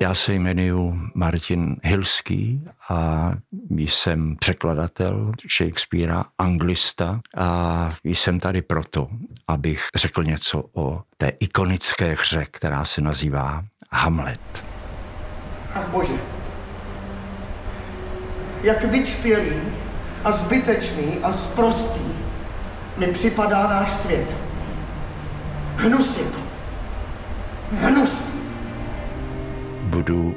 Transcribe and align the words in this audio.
Já 0.00 0.14
se 0.14 0.32
jmenuji 0.34 1.00
Martin 1.14 1.76
Hilský 1.82 2.64
a 2.88 3.32
jsem 3.78 4.36
překladatel 4.36 5.32
Shakespearea, 5.56 6.24
anglista 6.38 7.20
a 7.36 7.92
jsem 8.04 8.40
tady 8.40 8.62
proto, 8.62 9.08
abych 9.48 9.86
řekl 9.94 10.24
něco 10.24 10.64
o 10.72 11.02
té 11.16 11.28
ikonické 11.40 12.16
hře, 12.20 12.46
která 12.50 12.84
se 12.84 13.00
nazývá 13.00 13.64
Hamlet. 13.92 14.64
Ach 15.74 15.88
bože, 15.88 16.14
jak 18.62 18.84
vyčpělý 18.84 19.60
a 20.24 20.32
zbytečný 20.32 21.18
a 21.22 21.32
sprostý 21.32 22.00
mi 22.98 23.06
připadá 23.06 23.62
náš 23.62 23.92
svět. 23.92 24.36
Hnus 25.76 26.16
je 26.16 26.24
to. 26.24 26.38
Hnus 27.76 28.37
budu 29.88 30.34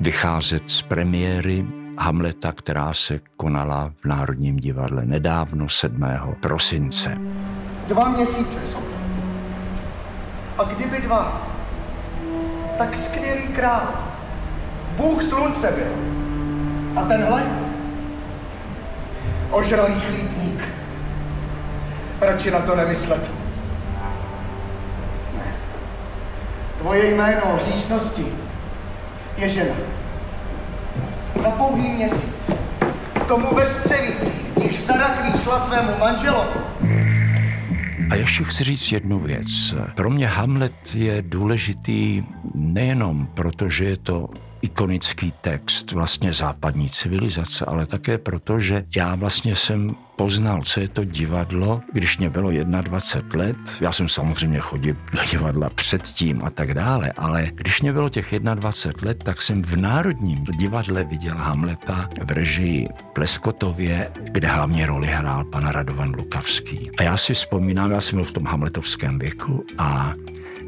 vycházet 0.00 0.70
z 0.70 0.82
premiéry 0.82 1.66
Hamleta, 1.98 2.52
která 2.52 2.94
se 2.94 3.20
konala 3.36 3.92
v 4.02 4.04
Národním 4.04 4.56
divadle 4.56 5.04
nedávno 5.04 5.68
7. 5.68 6.04
prosince. 6.40 7.18
Dva 7.88 8.08
měsíce 8.08 8.64
jsou 8.64 8.78
to. 8.78 8.96
A 10.58 10.64
kdyby 10.64 10.98
dva, 11.00 11.46
tak 12.78 12.96
skvělý 12.96 13.42
král. 13.42 13.88
Bůh 14.96 15.22
slunce 15.22 15.72
byl. 15.72 15.92
A 16.96 17.04
tenhle? 17.04 17.42
Ožralý 19.50 19.94
chlípník. 20.00 20.68
Radši 22.20 22.50
na 22.50 22.60
to 22.60 22.76
nemyslet. 22.76 23.30
Ne. 25.36 25.54
Tvoje 26.78 27.14
jméno 27.14 27.56
hříšnosti 27.56 28.41
je 29.36 29.48
žena. 29.48 29.74
Za 31.36 31.50
pouhý 31.50 31.88
měsíc 31.88 32.50
k 33.20 33.24
tomu 33.24 33.54
ve 33.54 33.66
střevící, 33.66 34.32
když 34.56 34.86
za 34.86 34.92
rakví 34.92 35.38
šla 35.38 35.58
svému 35.58 35.90
manželovi. 36.00 36.60
A 38.10 38.14
ještě 38.14 38.44
chci 38.44 38.64
říct 38.64 38.92
jednu 38.92 39.18
věc. 39.18 39.74
Pro 39.94 40.10
mě 40.10 40.26
Hamlet 40.26 40.94
je 40.94 41.22
důležitý 41.22 42.22
nejenom 42.54 43.26
proto, 43.34 43.68
že 43.68 43.84
je 43.84 43.96
to 43.96 44.28
ikonický 44.62 45.32
text 45.40 45.92
vlastně 45.92 46.32
západní 46.32 46.90
civilizace, 46.90 47.64
ale 47.64 47.86
také 47.86 48.18
proto, 48.18 48.60
že 48.60 48.84
já 48.96 49.14
vlastně 49.14 49.56
jsem 49.56 49.96
poznal, 50.16 50.62
co 50.62 50.80
je 50.80 50.88
to 50.88 51.04
divadlo, 51.04 51.80
když 51.92 52.18
mě 52.18 52.30
bylo 52.30 52.50
21 52.50 53.44
let. 53.44 53.56
Já 53.80 53.92
jsem 53.92 54.08
samozřejmě 54.08 54.58
chodil 54.58 54.96
do 55.12 55.22
divadla 55.30 55.70
předtím 55.74 56.44
a 56.44 56.50
tak 56.50 56.74
dále, 56.74 57.12
ale 57.16 57.50
když 57.54 57.82
mě 57.82 57.92
bylo 57.92 58.08
těch 58.08 58.40
21 58.40 59.08
let, 59.08 59.22
tak 59.24 59.42
jsem 59.42 59.62
v 59.62 59.76
Národním 59.76 60.44
divadle 60.44 61.04
viděl 61.04 61.36
Hamleta 61.36 62.08
v 62.24 62.30
režii 62.30 62.88
Pleskotově, 63.12 64.10
kde 64.22 64.48
hlavně 64.48 64.86
roli 64.86 65.06
hrál 65.06 65.44
pan 65.44 65.66
Radovan 65.66 66.14
Lukavský. 66.14 66.90
A 66.98 67.02
já 67.02 67.16
si 67.16 67.34
vzpomínám, 67.34 67.90
já 67.90 68.00
jsem 68.00 68.16
byl 68.16 68.24
v 68.24 68.32
tom 68.32 68.46
hamletovském 68.46 69.18
věku 69.18 69.64
a 69.78 70.14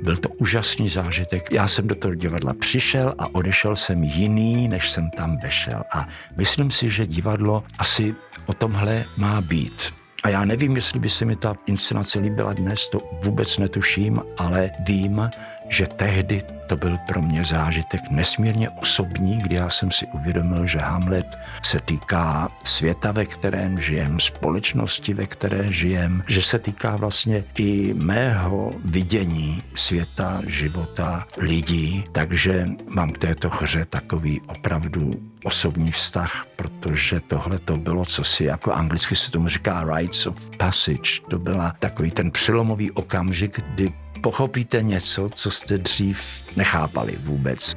byl 0.03 0.17
to 0.17 0.29
úžasný 0.29 0.89
zážitek. 0.89 1.53
Já 1.53 1.69
jsem 1.69 1.89
do 1.89 1.95
toho 1.95 2.15
divadla 2.15 2.55
přišel 2.55 3.15
a 3.19 3.35
odešel 3.35 3.77
jsem 3.77 4.05
jiný, 4.05 4.69
než 4.69 4.91
jsem 4.91 5.11
tam 5.11 5.39
vešel. 5.43 5.83
A 5.95 6.09
myslím 6.37 6.71
si, 6.71 6.91
že 6.91 7.07
divadlo 7.07 7.65
asi 7.79 8.15
o 8.47 8.53
tomhle 8.53 9.05
má 9.17 9.41
být. 9.41 9.93
A 10.25 10.29
já 10.29 10.45
nevím, 10.45 10.77
jestli 10.77 11.01
by 11.01 11.11
se 11.11 11.25
mi 11.25 11.37
ta 11.37 11.55
inscenace 11.67 12.19
líbila 12.19 12.53
dnes, 12.53 12.89
to 12.89 13.01
vůbec 13.23 13.59
netuším, 13.59 14.23
ale 14.39 14.71
vím, 14.87 15.31
že 15.69 15.87
tehdy 15.87 16.43
to 16.67 16.77
byl 16.77 16.99
pro 17.09 17.23
mě 17.23 17.45
zážitek 17.45 18.01
nesmírně 18.11 18.71
osobní, 18.71 19.39
kdy 19.39 19.55
já 19.55 19.71
jsem 19.71 19.91
si 19.91 20.07
uvědomil, 20.07 20.67
že 20.67 20.79
Hamlet 20.79 21.39
se 21.63 21.81
týká 21.81 22.49
světa, 22.65 23.13
ve 23.13 23.27
kterém 23.27 23.81
žijem, 23.81 24.21
společnosti, 24.21 25.15
ve 25.15 25.27
které 25.27 25.73
žijem, 25.73 26.23
že 26.27 26.43
se 26.43 26.59
týká 26.59 26.97
vlastně 26.97 27.45
i 27.59 27.95
mého 27.95 28.73
vidění 28.85 29.63
světa, 29.75 30.43
života, 30.47 31.27
lidí, 31.37 32.05
takže 32.13 32.69
mám 32.89 33.11
k 33.11 33.19
této 33.19 33.49
hře 33.49 33.85
takový 33.85 34.41
opravdu 34.47 35.11
osobní 35.45 35.91
vztah, 35.91 36.47
protože 36.57 37.21
tohle 37.21 37.59
to 37.59 37.77
bylo 37.77 38.05
co 38.05 38.25
si, 38.25 38.45
jako 38.45 38.73
anglicky 38.73 39.17
se 39.17 39.31
tomu 39.31 39.49
říká 39.49 39.85
rites 39.97 40.27
of 40.27 40.51
passage, 40.57 41.21
to 41.31 41.39
byla 41.39 41.75
takový 41.79 42.11
ten 42.11 42.31
přelomový 42.31 42.91
okamžik, 42.91 43.61
kdy 43.75 43.93
pochopíte 44.25 44.83
něco, 44.83 45.29
co 45.35 45.51
jste 45.51 45.79
dřív 45.79 46.45
nechápali 46.57 47.17
vůbec. 47.21 47.73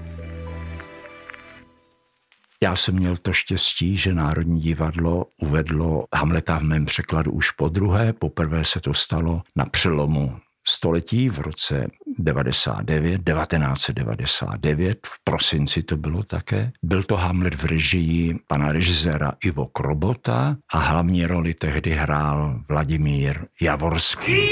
Já 2.63 2.75
jsem 2.75 2.95
měl 2.95 3.17
to 3.17 3.33
štěstí, 3.33 3.97
že 3.97 4.13
Národní 4.13 4.61
divadlo 4.61 5.25
uvedlo 5.41 6.05
Hamleta 6.15 6.59
v 6.59 6.63
mém 6.63 6.85
překladu 6.85 7.31
už 7.31 7.51
po 7.51 7.69
druhé. 7.69 8.13
Poprvé 8.13 8.65
se 8.65 8.79
to 8.79 8.93
stalo 8.93 9.41
na 9.55 9.65
přelomu 9.65 10.37
století 10.67 11.29
v 11.29 11.39
roce 11.39 11.87
99, 12.19 13.21
1999, 13.23 15.07
v 15.07 15.23
prosinci 15.23 15.83
to 15.83 15.97
bylo 15.97 16.23
také. 16.23 16.71
Byl 16.83 17.03
to 17.03 17.15
Hamlet 17.15 17.55
v 17.55 17.65
režii 17.65 18.39
pana 18.47 18.71
režiséra 18.71 19.31
Ivo 19.43 19.65
Krobota 19.65 20.57
a 20.73 20.79
hlavní 20.79 21.25
roli 21.25 21.53
tehdy 21.53 21.91
hrál 21.91 22.59
Vladimír 22.69 23.45
Javorský. 23.61 24.49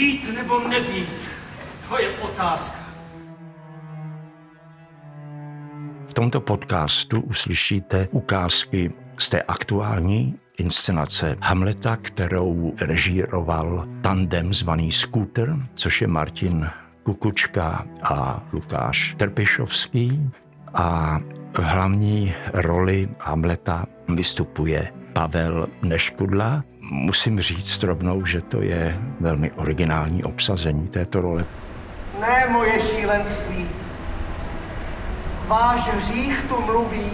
Být 0.00 0.34
nebo 0.34 0.68
nebýt, 0.68 1.30
to 1.88 2.00
je 2.00 2.18
otázka. 2.18 2.78
V 6.06 6.14
tomto 6.14 6.40
podcastu 6.40 7.20
uslyšíte 7.20 8.08
ukázky 8.10 8.92
z 9.18 9.30
té 9.30 9.42
aktuální 9.42 10.38
inscenace 10.58 11.36
Hamleta, 11.40 11.96
kterou 11.96 12.74
režíroval 12.80 13.86
tandem 14.00 14.54
zvaný 14.54 14.92
Scooter, 14.92 15.56
což 15.74 16.00
je 16.00 16.06
Martin 16.06 16.70
Kukučka 17.02 17.86
a 18.02 18.42
Lukáš 18.52 19.14
Trpišovský. 19.18 20.30
A 20.74 21.18
v 21.54 21.62
hlavní 21.62 22.34
roli 22.52 23.08
Hamleta 23.18 23.86
vystupuje 24.08 24.92
Pavel 25.12 25.68
Neškudla, 25.82 26.64
musím 26.90 27.40
říct 27.40 27.82
rovnou, 27.82 28.24
že 28.24 28.40
to 28.40 28.62
je 28.62 28.98
velmi 29.20 29.50
originální 29.52 30.24
obsazení 30.24 30.88
této 30.88 31.20
role. 31.20 31.44
Ne 32.20 32.46
moje 32.50 32.80
šílenství. 32.80 33.68
Váš 35.46 35.88
hřích 35.88 36.44
tu 36.48 36.60
mluví. 36.60 37.10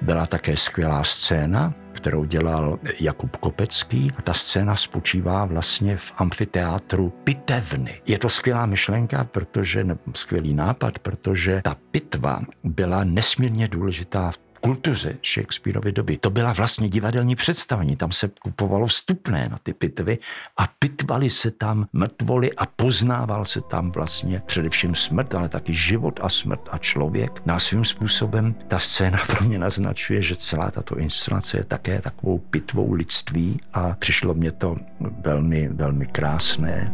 Byla 0.00 0.26
také 0.26 0.56
skvělá 0.56 1.04
scéna, 1.04 1.74
kterou 1.98 2.24
dělal 2.24 2.78
Jakub 3.00 3.36
Kopecký. 3.36 4.10
A 4.18 4.22
ta 4.22 4.34
scéna 4.34 4.76
spočívá 4.76 5.44
vlastně 5.44 5.96
v 5.96 6.12
amfiteátru 6.16 7.10
pitevny. 7.24 8.00
Je 8.06 8.18
to 8.18 8.28
skvělá 8.28 8.66
myšlenka, 8.66 9.24
protože, 9.24 9.86
skvělý 10.14 10.54
nápad, 10.54 10.98
protože 10.98 11.60
ta 11.64 11.76
pitva 11.90 12.40
byla 12.64 13.04
nesmírně 13.04 13.68
důležitá 13.68 14.30
v 14.30 14.38
kultuře 14.60 15.16
Shakespeareovy 15.24 15.92
doby. 15.92 16.16
To 16.16 16.30
byla 16.30 16.52
vlastně 16.52 16.88
divadelní 16.88 17.36
představení. 17.36 17.96
Tam 17.96 18.12
se 18.12 18.30
kupovalo 18.42 18.86
vstupné 18.86 19.48
na 19.48 19.58
ty 19.62 19.72
pitvy 19.72 20.18
a 20.56 20.66
pitvali 20.78 21.30
se 21.30 21.50
tam 21.50 21.86
mrtvoli 21.92 22.52
a 22.52 22.66
poznával 22.66 23.44
se 23.44 23.60
tam 23.60 23.90
vlastně 23.90 24.42
především 24.46 24.94
smrt, 24.94 25.34
ale 25.34 25.48
taky 25.48 25.74
život 25.74 26.20
a 26.22 26.28
smrt 26.28 26.68
a 26.70 26.78
člověk. 26.78 27.42
Na 27.46 27.58
svým 27.58 27.84
způsobem 27.84 28.54
ta 28.68 28.78
scéna 28.78 29.18
pro 29.26 29.46
mě 29.46 29.58
naznačuje, 29.58 30.22
že 30.22 30.36
celá 30.36 30.70
tato 30.70 30.98
inscenace 30.98 31.56
je 31.56 31.64
také 31.64 32.00
takovou 32.00 32.38
pitvou 32.38 32.92
lidství 32.92 33.60
a 33.72 33.94
přišlo 33.98 34.34
mě 34.34 34.52
to 34.52 34.76
velmi, 35.24 35.68
velmi 35.68 36.06
krásné. 36.06 36.92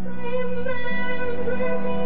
Remember 1.57 2.04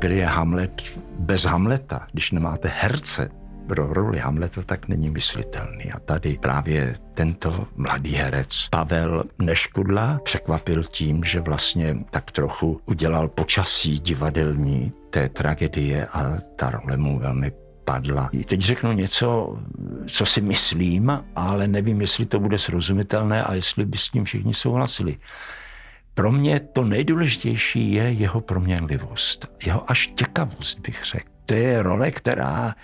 tragédie 0.00 0.26
Hamlet 0.26 0.82
bez 1.18 1.44
Hamleta, 1.44 2.06
když 2.12 2.30
nemáte 2.30 2.72
herce 2.74 3.30
pro 3.68 3.92
roli 3.92 4.18
Hamleta 4.18 4.62
tak 4.62 4.88
není 4.88 5.10
myslitelný. 5.10 5.92
A 5.92 5.98
tady 5.98 6.38
právě 6.40 6.94
tento 7.14 7.66
mladý 7.76 8.14
herec 8.14 8.68
Pavel 8.70 9.24
Neškudla 9.38 10.20
překvapil 10.24 10.82
tím, 10.84 11.24
že 11.24 11.40
vlastně 11.40 11.96
tak 12.10 12.32
trochu 12.32 12.80
udělal 12.86 13.28
počasí 13.28 13.98
divadelní 13.98 14.92
té 15.10 15.28
tragedie 15.28 16.06
a 16.06 16.38
ta 16.56 16.70
role 16.70 16.96
mu 16.96 17.18
velmi 17.18 17.52
padla. 17.84 18.30
Teď 18.46 18.60
řeknu 18.60 18.92
něco, 18.92 19.58
co 20.06 20.26
si 20.26 20.40
myslím, 20.40 21.12
ale 21.36 21.68
nevím, 21.68 22.00
jestli 22.00 22.26
to 22.26 22.40
bude 22.40 22.58
srozumitelné 22.58 23.44
a 23.44 23.54
jestli 23.54 23.84
by 23.84 23.98
s 23.98 24.08
tím 24.08 24.24
všichni 24.24 24.54
souhlasili. 24.54 25.16
Pro 26.14 26.32
mě 26.32 26.60
to 26.60 26.84
nejdůležitější 26.84 27.92
je 27.92 28.02
jeho 28.12 28.40
proměnlivost, 28.40 29.46
jeho 29.64 29.90
až 29.90 30.06
těkavost, 30.06 30.80
bych 30.80 31.04
řekl. 31.04 31.30
To 31.44 31.54
je 31.54 31.82
role, 31.82 32.10
která 32.10 32.74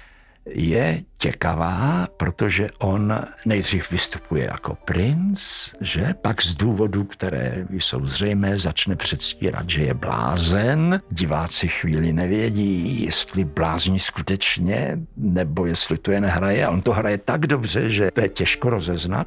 je 0.49 1.03
těkavá, 1.19 2.09
protože 2.17 2.69
on 2.79 3.21
nejdřív 3.47 3.91
vystupuje 3.91 4.45
jako 4.45 4.75
princ, 4.85 5.69
že 5.81 6.15
pak 6.23 6.43
z 6.43 6.55
důvodů, 6.55 7.05
které 7.05 7.67
jsou 7.71 8.07
zřejmé, 8.07 8.59
začne 8.59 8.97
předstírat, 8.97 9.71
že 9.71 9.83
je 9.83 9.95
blázen. 9.95 11.01
Diváci 11.11 11.69
chvíli 11.69 12.13
nevědí, 12.13 13.05
jestli 13.05 13.45
blázní 13.45 13.99
skutečně, 13.99 14.99
nebo 15.17 15.67
jestli 15.67 15.99
to 15.99 16.13
jen 16.13 16.25
hraje. 16.25 16.67
A 16.67 16.71
on 16.71 16.83
to 16.83 16.93
hraje 16.93 17.19
tak 17.19 17.47
dobře, 17.47 17.91
že 17.91 18.11
to 18.11 18.21
je 18.21 18.29
těžko 18.29 18.71
rozeznat. 18.71 19.27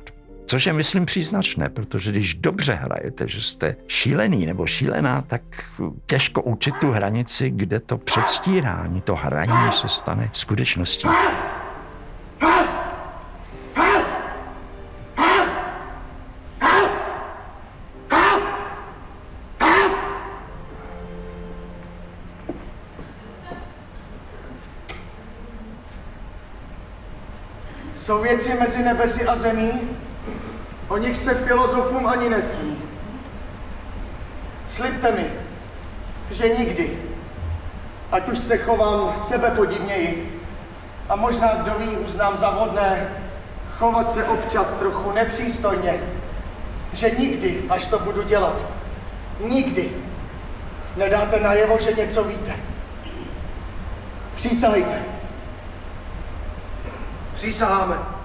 Což 0.50 0.66
je, 0.66 0.74
myslím, 0.74 1.06
příznačné, 1.06 1.69
protože 1.69 2.12
když 2.12 2.34
dobře 2.34 2.74
hrajete, 2.74 3.28
že 3.28 3.42
jste 3.42 3.75
šílený 3.88 4.46
nebo 4.46 4.68
šílená, 4.68 5.22
tak 5.22 5.42
těžko 6.06 6.42
učit 6.42 6.75
tu 6.81 6.92
hranici, 6.92 7.50
kde 7.50 7.80
to 7.80 7.98
předstírání, 7.98 9.01
to 9.01 9.16
hraní 9.16 9.72
se 9.72 9.90
stane 9.90 10.30
skutečností. 10.34 11.07
Jsou 27.95 28.22
věci 28.22 28.54
mezi 28.60 28.84
nebesy 28.84 29.25
a 29.25 29.36
zemí, 29.36 29.72
O 30.90 30.98
nich 30.98 31.18
se 31.18 31.36
filozofům 31.36 32.08
ani 32.08 32.30
nesmí. 32.30 32.78
Slibte 34.68 35.12
mi, 35.12 35.32
že 36.32 36.50
nikdy, 36.50 37.00
ať 38.12 38.30
už 38.30 38.40
se 38.40 38.58
chovám 38.58 39.14
sebepodivněji, 39.20 40.42
a 41.10 41.16
možná 41.16 41.48
kdo 41.48 41.74
ví, 41.74 41.98
uznám 41.98 42.38
za 42.38 42.50
vodné, 42.50 43.10
chovat 43.78 44.14
se 44.14 44.24
občas 44.24 44.74
trochu 44.74 45.12
nepřístojně, 45.12 46.00
že 46.94 47.12
nikdy, 47.12 47.64
až 47.70 47.86
to 47.86 48.00
budu 48.00 48.24
dělat, 48.24 48.56
nikdy 49.40 49.92
nedáte 50.96 51.40
najevo, 51.40 51.78
že 51.80 51.94
něco 51.94 52.24
víte. 52.24 52.56
Přísahejte. 54.36 55.02
Přísaháme. 57.34 58.19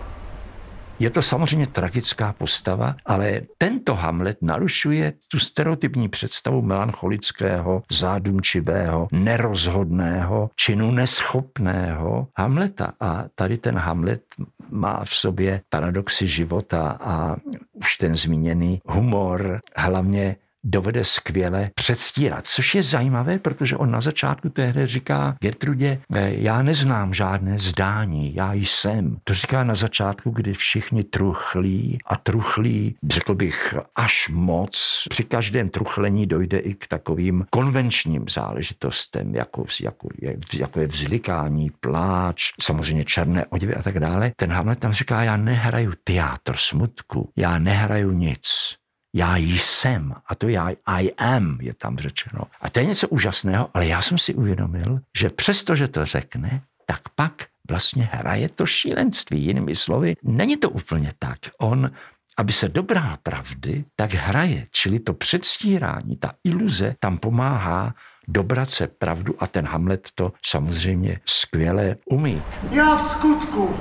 Je 1.04 1.10
to 1.10 1.22
samozřejmě 1.22 1.66
tragická 1.66 2.32
postava, 2.32 2.96
ale 3.06 3.40
tento 3.58 3.94
Hamlet 3.94 4.38
narušuje 4.42 5.12
tu 5.28 5.38
stereotypní 5.38 6.08
představu 6.08 6.62
melancholického, 6.62 7.82
zádumčivého, 7.92 9.08
nerozhodného, 9.12 10.50
činu 10.56 10.90
neschopného 10.90 12.28
Hamleta. 12.36 12.92
A 13.00 13.24
tady 13.34 13.58
ten 13.58 13.78
Hamlet 13.78 14.22
má 14.70 15.04
v 15.04 15.14
sobě 15.14 15.60
paradoxy 15.68 16.26
života 16.26 16.98
a 17.00 17.36
už 17.72 17.96
ten 17.96 18.16
zmíněný 18.16 18.80
humor, 18.86 19.60
hlavně 19.76 20.36
dovede 20.64 21.04
skvěle 21.04 21.70
předstírat, 21.74 22.46
což 22.46 22.74
je 22.74 22.82
zajímavé, 22.82 23.38
protože 23.38 23.76
on 23.76 23.90
na 23.90 24.00
začátku 24.00 24.48
té 24.48 24.66
hry 24.66 24.86
říká 24.86 25.36
Gertrudě, 25.40 26.00
já 26.26 26.62
neznám 26.62 27.14
žádné 27.14 27.58
zdání, 27.58 28.34
já 28.34 28.52
jsem. 28.52 29.16
To 29.24 29.34
říká 29.34 29.64
na 29.64 29.74
začátku, 29.74 30.30
kdy 30.30 30.54
všichni 30.54 31.04
truchlí 31.04 31.98
a 32.06 32.16
truchlí, 32.16 32.96
řekl 33.10 33.34
bych, 33.34 33.74
až 33.96 34.28
moc. 34.32 35.04
Při 35.10 35.24
každém 35.24 35.68
truchlení 35.68 36.26
dojde 36.26 36.58
i 36.58 36.74
k 36.74 36.86
takovým 36.86 37.46
konvenčním 37.50 38.24
záležitostem, 38.28 39.34
jako, 39.34 39.64
jako, 39.82 40.08
je, 40.22 40.36
jako 40.54 40.80
je 40.80 40.86
vzlikání, 40.86 41.70
pláč, 41.80 42.52
samozřejmě 42.60 43.04
černé 43.04 43.46
oděvy 43.46 43.74
a 43.74 43.82
tak 43.82 44.00
dále. 44.00 44.32
Ten 44.36 44.52
Hamlet 44.52 44.78
tam 44.78 44.92
říká, 44.92 45.22
já 45.22 45.36
nehraju 45.36 45.92
teátr 46.04 46.56
smutku, 46.56 47.30
já 47.36 47.58
nehraju 47.58 48.12
nic 48.12 48.76
já 49.14 49.36
jsem, 49.36 50.14
a 50.26 50.34
to 50.34 50.48
já 50.48 50.70
I 50.86 51.12
am 51.18 51.58
je 51.60 51.74
tam 51.74 51.98
řečeno. 51.98 52.42
A 52.60 52.70
to 52.70 52.78
je 52.78 52.86
něco 52.86 53.08
úžasného, 53.08 53.70
ale 53.74 53.86
já 53.86 54.02
jsem 54.02 54.18
si 54.18 54.34
uvědomil, 54.34 55.00
že 55.16 55.30
přesto, 55.30 55.74
že 55.74 55.88
to 55.88 56.06
řekne, 56.06 56.62
tak 56.86 57.00
pak 57.14 57.32
vlastně 57.68 58.08
hraje 58.12 58.48
to 58.48 58.66
šílenství. 58.66 59.44
Jinými 59.44 59.76
slovy, 59.76 60.16
není 60.22 60.56
to 60.56 60.70
úplně 60.70 61.12
tak. 61.18 61.38
On 61.58 61.90
aby 62.36 62.52
se 62.52 62.68
dobral 62.68 63.16
pravdy, 63.22 63.84
tak 63.96 64.14
hraje, 64.14 64.66
čili 64.70 64.98
to 64.98 65.14
předstírání, 65.14 66.16
ta 66.16 66.32
iluze 66.44 66.96
tam 66.98 67.18
pomáhá 67.18 67.94
dobrat 68.28 68.70
se 68.70 68.86
pravdu 68.86 69.34
a 69.38 69.46
ten 69.46 69.66
Hamlet 69.66 70.08
to 70.14 70.32
samozřejmě 70.46 71.20
skvěle 71.26 71.96
umí. 72.04 72.42
Já 72.70 72.96
v 72.96 73.02
skutku 73.02 73.76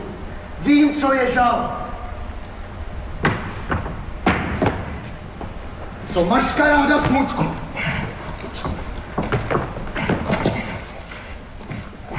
vím, 0.59 0.95
co 0.95 1.13
je 1.13 1.31
žal. 1.31 1.92
Co 6.13 6.25
maškaráda 6.25 6.99
smutku. 6.99 7.43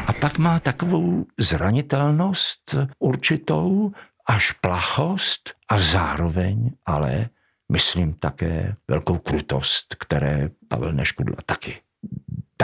A 0.07 0.13
pak 0.21 0.39
má 0.39 0.59
takovou 0.59 1.27
zranitelnost 1.39 2.75
určitou, 2.99 3.93
až 4.27 4.53
plachost 4.53 5.55
a 5.71 5.79
zároveň 5.79 6.71
ale 6.87 7.29
myslím 7.73 8.15
také 8.15 8.77
velkou 8.89 9.19
krutost, 9.19 9.95
které 9.95 10.51
Pavel 10.69 10.93
Neškudla 10.93 11.37
taky 11.47 11.84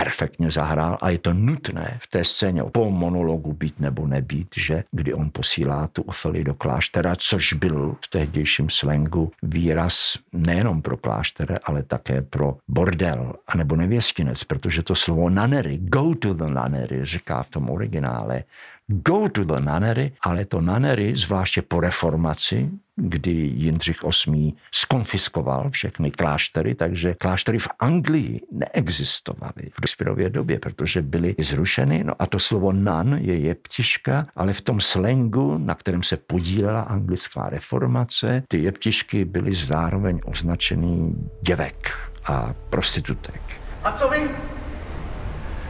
perfektně 0.05 0.50
zahrál 0.50 0.99
a 1.00 1.11
je 1.11 1.19
to 1.19 1.35
nutné 1.35 1.99
v 2.02 2.06
té 2.06 2.25
scéně 2.25 2.62
po 2.73 2.91
monologu 2.91 3.52
být 3.52 3.81
nebo 3.81 4.06
nebýt, 4.06 4.49
že 4.56 4.85
kdy 4.91 5.14
on 5.14 5.31
posílá 5.32 5.87
tu 5.87 6.02
Ofeli 6.02 6.44
do 6.44 6.55
kláštera, 6.55 7.14
což 7.19 7.52
byl 7.52 7.97
v 8.05 8.08
tehdejším 8.08 8.70
slangu 8.70 9.31
výraz 9.43 10.19
nejenom 10.32 10.82
pro 10.82 10.97
kláštere, 10.97 11.58
ale 11.64 11.82
také 11.82 12.23
pro 12.23 12.57
bordel 12.69 13.33
anebo 13.47 13.76
nevěstinec, 13.76 14.45
protože 14.45 14.83
to 14.83 14.95
slovo 14.95 15.30
nanery, 15.30 15.78
go 15.83 16.14
to 16.14 16.35
the 16.35 16.45
nanery, 16.45 17.04
říká 17.04 17.42
v 17.42 17.50
tom 17.50 17.71
originále, 17.71 18.45
go 18.88 19.28
to 19.28 19.45
the 19.45 19.61
nunnery, 19.61 20.12
ale 20.23 20.45
to 20.45 20.61
nunnery, 20.61 21.16
zvláště 21.16 21.62
po 21.62 21.80
reformaci, 21.80 22.71
kdy 23.00 23.30
Jindřich 23.30 23.97
VIII 24.26 24.52
skonfiskoval 24.75 25.71
všechny 25.71 26.11
kláštery, 26.11 26.75
takže 26.75 27.14
kláštery 27.14 27.59
v 27.59 27.69
Anglii 27.78 28.40
neexistovaly 28.52 29.71
v 29.73 29.80
dospělově 29.80 30.30
době, 30.30 30.59
protože 30.59 31.02
byly 31.02 31.35
zrušeny. 31.38 32.04
No 32.04 32.14
a 32.19 32.26
to 32.26 32.38
slovo 32.38 32.73
nun 32.73 33.19
je 33.21 33.38
jeptiška, 33.38 34.26
ale 34.37 34.52
v 34.52 34.61
tom 34.61 34.80
slangu, 34.80 35.59
na 35.59 35.75
kterém 35.75 36.02
se 36.02 36.16
podílela 36.16 36.80
anglická 36.80 37.49
reformace, 37.49 38.42
ty 38.49 38.62
jeptišky 38.62 39.25
byly 39.25 39.52
zároveň 39.52 40.21
označený 40.25 41.14
děvek 41.42 41.90
a 42.25 42.54
prostitutek. 42.71 43.40
A 43.85 43.92
co 43.92 44.09
vy? 44.09 44.30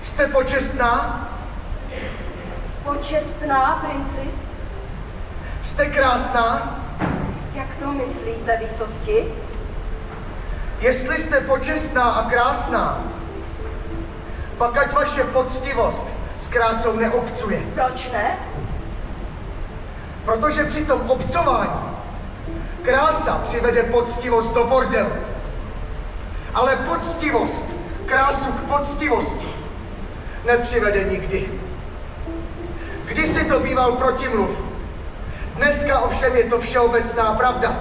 Jste 0.02 0.26
počestná? 0.26 1.28
Počestná, 2.84 3.86
princi? 3.86 4.30
Jste 5.62 5.86
krásná? 5.86 6.79
Jak 7.54 7.76
to 7.76 7.92
myslíte, 7.92 8.56
výsosti? 8.64 9.34
Jestli 10.80 11.18
jste 11.18 11.40
počestná 11.40 12.04
a 12.04 12.30
krásná, 12.30 13.04
pak 14.58 14.76
ať 14.76 14.92
vaše 14.92 15.24
poctivost 15.24 16.06
s 16.38 16.48
krásou 16.48 16.96
neobcuje. 16.96 17.62
Proč 17.74 18.10
ne? 18.12 18.38
Protože 20.24 20.64
při 20.64 20.84
tom 20.84 21.10
obcování 21.10 21.90
krása 22.82 23.42
přivede 23.48 23.82
poctivost 23.82 24.54
do 24.54 24.64
bordelu. 24.64 25.12
Ale 26.54 26.76
poctivost 26.76 27.64
krásu 28.06 28.52
k 28.52 28.60
poctivosti 28.60 29.48
nepřivede 30.46 31.04
nikdy. 31.04 31.48
Kdysi 33.04 33.44
to 33.44 33.60
býval 33.60 33.92
protimluv. 33.92 34.69
Dneska 35.60 36.00
ovšem 36.00 36.36
je 36.36 36.44
to 36.44 36.60
všeobecná 36.60 37.34
pravda. 37.34 37.76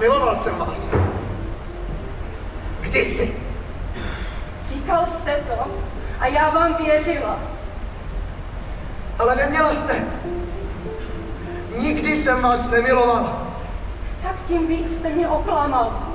Miloval 0.00 0.36
jsem 0.36 0.56
vás. 0.56 0.80
Kdysi. 2.80 3.34
Říkal 4.68 5.06
jste 5.06 5.36
to? 5.36 5.66
A 6.20 6.26
já 6.26 6.50
vám 6.50 6.76
věřila. 6.84 7.38
Ale 9.18 9.36
neměla 9.36 9.74
jste. 9.74 10.04
Nikdy 11.78 12.16
jsem 12.16 12.42
vás 12.42 12.70
nemilovala. 12.70 13.42
Tak 14.22 14.36
tím 14.46 14.66
víc 14.66 14.96
jste 14.96 15.08
mě 15.08 15.28
oklamal. 15.28 16.07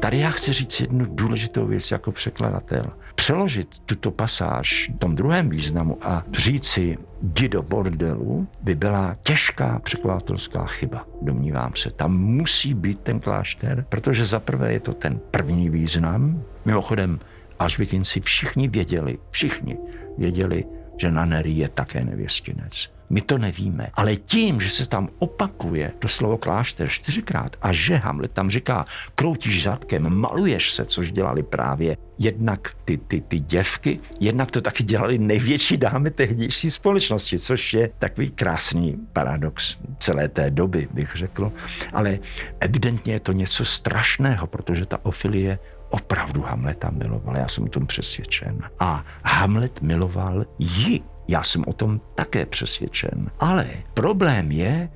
Tady 0.00 0.18
já 0.18 0.30
chci 0.30 0.52
říct 0.52 0.80
jednu 0.80 1.06
důležitou 1.08 1.66
věc 1.66 1.90
jako 1.90 2.12
překladatel. 2.12 2.84
Přeložit 3.14 3.68
tuto 3.86 4.10
pasáž 4.10 4.90
v 4.94 4.98
tom 4.98 5.14
druhém 5.14 5.48
významu 5.48 5.98
a 6.02 6.24
říci 6.32 6.98
jdi 7.22 7.48
do 7.48 7.62
bordelu 7.62 8.48
by 8.62 8.74
byla 8.74 9.16
těžká 9.22 9.78
překladatelská 9.78 10.66
chyba, 10.66 11.06
domnívám 11.22 11.72
se. 11.76 11.90
Tam 11.90 12.18
musí 12.18 12.74
být 12.74 13.00
ten 13.00 13.20
klášter, 13.20 13.86
protože 13.88 14.26
za 14.26 14.40
prvé 14.40 14.72
je 14.72 14.80
to 14.80 14.94
ten 14.94 15.20
první 15.30 15.70
význam. 15.70 16.42
Mimochodem, 16.64 17.20
Alžbětinci 17.58 18.20
všichni 18.20 18.68
věděli, 18.68 19.18
všichni 19.30 19.78
věděli, 20.18 20.64
že 20.96 21.10
na 21.10 21.24
Neri 21.24 21.50
je 21.50 21.68
také 21.68 22.04
nevěstinec. 22.04 22.95
My 23.10 23.20
to 23.20 23.38
nevíme. 23.38 23.90
Ale 23.94 24.16
tím, 24.16 24.60
že 24.60 24.70
se 24.70 24.88
tam 24.88 25.08
opakuje 25.18 25.92
to 25.98 26.08
slovo 26.08 26.38
klášter 26.38 26.88
čtyřikrát 26.88 27.56
a 27.62 27.72
že 27.72 27.96
Hamlet 27.96 28.32
tam 28.32 28.50
říká, 28.50 28.84
kroutíš 29.14 29.62
zadkem, 29.62 30.08
maluješ 30.08 30.72
se, 30.72 30.84
což 30.84 31.12
dělali 31.12 31.42
právě 31.42 31.96
jednak 32.18 32.74
ty, 32.84 32.98
ty, 32.98 33.20
ty 33.20 33.38
děvky, 33.38 34.00
jednak 34.20 34.50
to 34.50 34.60
taky 34.60 34.84
dělali 34.84 35.18
největší 35.18 35.76
dámy 35.76 36.10
tehdejší 36.10 36.70
společnosti, 36.70 37.38
což 37.38 37.74
je 37.74 37.90
takový 37.98 38.30
krásný 38.30 38.98
paradox 39.12 39.78
celé 39.98 40.28
té 40.28 40.50
doby, 40.50 40.88
bych 40.90 41.16
řekl. 41.16 41.52
Ale 41.92 42.18
evidentně 42.60 43.12
je 43.12 43.20
to 43.20 43.32
něco 43.32 43.64
strašného, 43.64 44.46
protože 44.46 44.86
ta 44.86 44.98
ofilie 45.02 45.58
opravdu 45.90 46.42
Hamleta 46.42 46.90
miloval, 46.90 47.36
já 47.36 47.48
jsem 47.48 47.64
o 47.64 47.68
tom 47.68 47.86
přesvědčen. 47.86 48.58
A 48.78 49.04
Hamlet 49.24 49.82
miloval 49.82 50.44
ji. 50.58 51.15
Já 51.28 51.42
jsem 51.42 51.64
o 51.66 51.72
tom 51.72 52.00
také 52.14 52.46
přesvědčen. 52.46 53.30
Ale 53.40 53.66
problém 53.94 54.52
je, 54.52 54.88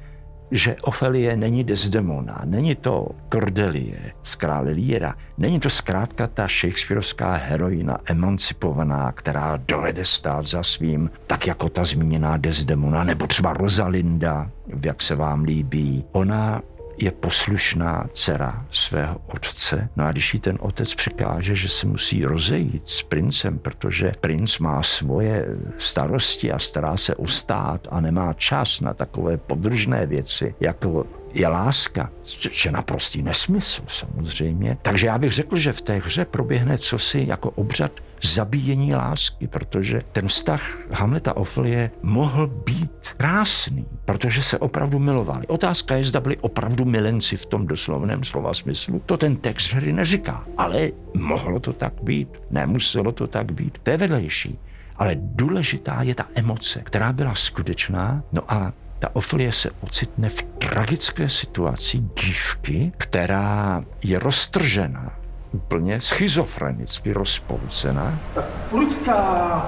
že 0.51 0.77
Ofelie 0.83 1.37
není 1.37 1.65
Desdemona, 1.65 2.43
není 2.45 2.75
to 2.75 3.09
Cordelie 3.33 4.13
z 4.23 4.35
krále 4.35 4.71
Líra, 4.71 5.15
není 5.39 5.61
to 5.61 5.71
zkrátka 5.71 6.27
ta 6.27 6.47
shakespearovská 6.47 7.33
heroina 7.33 7.99
emancipovaná, 8.05 9.13
která 9.13 9.57
dovede 9.57 10.05
stát 10.05 10.45
za 10.45 10.63
svým, 10.63 11.11
tak 11.27 11.47
jako 11.47 11.69
ta 11.69 11.85
zmíněná 11.85 12.37
Desdemona, 12.37 13.05
nebo 13.05 13.27
třeba 13.27 13.53
Rosalinda, 13.53 14.51
jak 14.85 15.03
se 15.03 15.15
vám 15.15 15.45
líbí. 15.45 16.05
Ona 16.13 16.63
je 17.03 17.11
poslušná 17.11 18.07
dcera 18.13 18.67
svého 18.71 19.21
otce. 19.27 19.89
No 19.97 20.05
a 20.05 20.13
když 20.13 20.35
jí 20.35 20.41
ten 20.41 20.59
otec 20.61 20.95
překáže, 20.95 21.55
že 21.55 21.69
se 21.69 21.87
musí 21.87 22.25
rozejít 22.25 22.89
s 22.89 23.03
princem, 23.03 23.59
protože 23.59 24.13
princ 24.21 24.59
má 24.59 24.83
svoje 24.83 25.47
starosti 25.79 26.53
a 26.53 26.59
stará 26.59 26.97
se 26.97 27.15
o 27.15 27.27
stát 27.27 27.89
a 27.91 28.01
nemá 28.01 28.33
čas 28.33 28.81
na 28.81 28.95
takové 28.95 29.37
podržné 29.37 30.07
věci, 30.07 30.55
jako 30.61 31.07
je 31.35 31.49
láska, 31.49 32.11
což 32.23 32.65
je 32.65 32.73
naprostý 32.73 33.23
nesmysl 33.23 33.83
samozřejmě. 33.89 34.79
Takže 34.83 35.07
já 35.07 35.19
bych 35.19 35.33
řekl, 35.33 35.57
že 35.57 35.73
v 35.73 35.81
té 35.81 35.99
hře 35.99 36.25
proběhne 36.25 36.79
cosi 36.79 37.25
jako 37.29 37.51
obřad 37.51 37.93
zabíjení 38.23 38.95
lásky, 38.95 39.47
protože 39.47 40.01
ten 40.13 40.29
vztah 40.29 40.79
Hamleta 40.91 41.37
Ofelie 41.37 41.91
mohl 42.03 42.47
být 42.47 43.09
krásný, 43.17 43.87
protože 44.05 44.43
se 44.43 44.59
opravdu 44.59 44.99
milovali. 44.99 45.47
Otázka 45.47 45.97
je, 45.97 46.05
zda 46.05 46.21
byli 46.21 46.37
opravdu 46.37 46.85
milenci 46.85 47.37
v 47.37 47.47
tom 47.47 47.67
doslovném 47.67 48.25
slova 48.25 48.55
smyslu. 48.55 49.03
To 49.07 49.17
ten 49.17 49.37
text 49.37 49.73
hry 49.73 49.93
neříká, 49.93 50.45
ale 50.57 50.91
mohlo 51.15 51.61
to 51.61 51.73
tak 51.73 51.93
být, 52.03 52.29
nemuselo 52.51 53.13
to 53.13 53.27
tak 53.27 53.53
být. 53.53 53.79
To 53.83 53.91
je 53.91 53.97
vedlejší. 53.97 54.59
Ale 54.97 55.17
důležitá 55.19 56.03
je 56.03 56.15
ta 56.15 56.27
emoce, 56.35 56.81
která 56.85 57.13
byla 57.13 57.35
skutečná. 57.35 58.23
No 58.33 58.43
a 58.53 58.73
ta 58.99 59.17
Ofelie 59.17 59.53
se 59.53 59.71
ocitne 59.81 60.29
v 60.29 60.43
tragické 60.43 61.29
situaci 61.29 61.99
dívky, 61.99 62.93
která 62.97 63.85
je 64.03 64.19
roztržena 64.19 65.20
úplně 65.53 66.01
schizofrenicky 66.01 67.13
rozpolcená. 67.13 68.15
Tak 68.35 68.45
prudká 68.71 69.67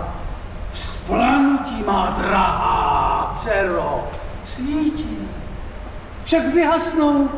vzplanutí 0.72 1.84
má 1.86 2.10
drahá 2.18 3.32
dcero, 3.34 4.08
svítí. 4.44 5.18
Však 6.24 6.54
vyhasnou, 6.54 7.28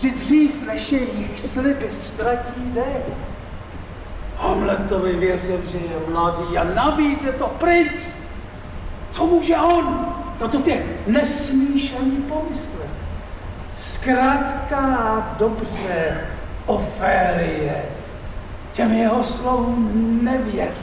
že 0.00 0.10
dřív 0.10 0.66
než 0.66 0.92
jejich 0.92 1.40
sliby 1.40 1.90
ztratí 1.90 2.60
dech. 2.74 3.04
Hamletovi 4.38 5.12
věřil, 5.12 5.60
že 5.72 5.78
je 5.78 6.12
mladý 6.12 6.58
a 6.58 6.64
navíc 6.64 7.24
je 7.24 7.32
to 7.32 7.46
princ. 7.46 8.00
Co 9.12 9.26
může 9.26 9.56
on? 9.56 10.06
No 10.40 10.48
to 10.48 10.62
ty 10.62 10.82
nesmíš 11.06 11.94
ani 12.00 12.16
pomyslet. 12.16 12.90
Zkrátka 13.76 15.36
dobře, 15.38 16.20
Ofélie, 16.66 17.82
těm 18.72 18.92
jeho 18.92 19.24
slovům 19.24 20.24
nevěř. 20.24 20.74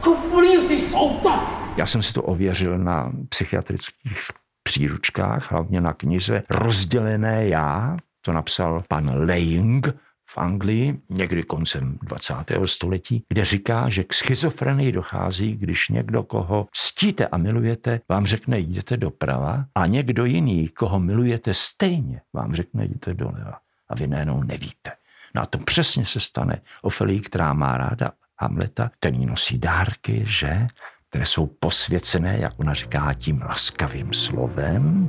Kuplíři 0.00 0.78
jsou 0.78 1.16
to! 1.16 1.40
Já 1.76 1.86
jsem 1.86 2.02
si 2.02 2.12
to 2.12 2.22
ověřil 2.22 2.78
na 2.78 3.12
psychiatrických 3.28 4.18
příručkách, 4.62 5.52
hlavně 5.52 5.80
na 5.80 5.92
knize 5.92 6.42
Rozdělené 6.50 7.48
já, 7.48 7.96
to 8.24 8.32
napsal 8.32 8.82
pan 8.88 9.10
Leying 9.14 9.88
v 10.30 10.38
Anglii 10.38 11.00
někdy 11.10 11.42
koncem 11.42 11.98
20. 12.02 12.34
století, 12.64 13.24
kde 13.28 13.44
říká, 13.44 13.88
že 13.88 14.04
k 14.04 14.14
schizofrenii 14.14 14.92
dochází, 14.92 15.56
když 15.56 15.88
někdo, 15.88 16.22
koho 16.22 16.68
ctíte 16.72 17.26
a 17.26 17.36
milujete, 17.36 18.00
vám 18.08 18.26
řekne 18.26 18.58
jděte 18.58 18.96
doprava 18.96 19.64
a 19.74 19.86
někdo 19.86 20.24
jiný, 20.24 20.68
koho 20.68 21.00
milujete 21.00 21.54
stejně, 21.54 22.20
vám 22.32 22.54
řekne 22.54 22.84
jděte 22.84 23.14
doleva 23.14 23.61
a 23.92 23.94
vy 23.94 24.06
najednou 24.06 24.42
nevíte. 24.42 24.90
No 25.34 25.42
a 25.42 25.46
to 25.46 25.58
přesně 25.58 26.06
se 26.06 26.20
stane 26.20 26.60
Ofelii, 26.82 27.20
která 27.20 27.52
má 27.52 27.76
ráda 27.76 28.10
Hamleta, 28.40 28.90
který 28.98 29.26
nosí 29.26 29.58
dárky, 29.58 30.24
že? 30.26 30.66
Které 31.08 31.26
jsou 31.26 31.46
posvěcené, 31.46 32.38
jak 32.38 32.52
ona 32.56 32.74
říká, 32.74 33.14
tím 33.14 33.42
laskavým 33.48 34.12
slovem. 34.12 35.08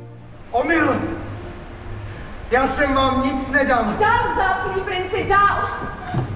Omyl! 0.52 1.02
Já 2.52 2.68
jsem 2.68 2.94
vám 2.94 3.24
nic 3.24 3.48
nedal. 3.48 3.84
Dál, 4.00 4.34
vzácný 4.34 4.82
princi, 4.82 5.26
dál! 5.30 5.70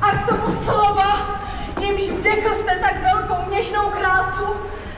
A 0.02 0.12
k 0.12 0.28
tomu 0.30 0.56
slova, 0.64 1.42
jimž 1.80 2.02
vdechl 2.02 2.56
jste 2.56 2.80
tak 2.80 3.02
velkou 3.02 3.52
něžnou 3.52 3.90
krásu, 3.90 4.46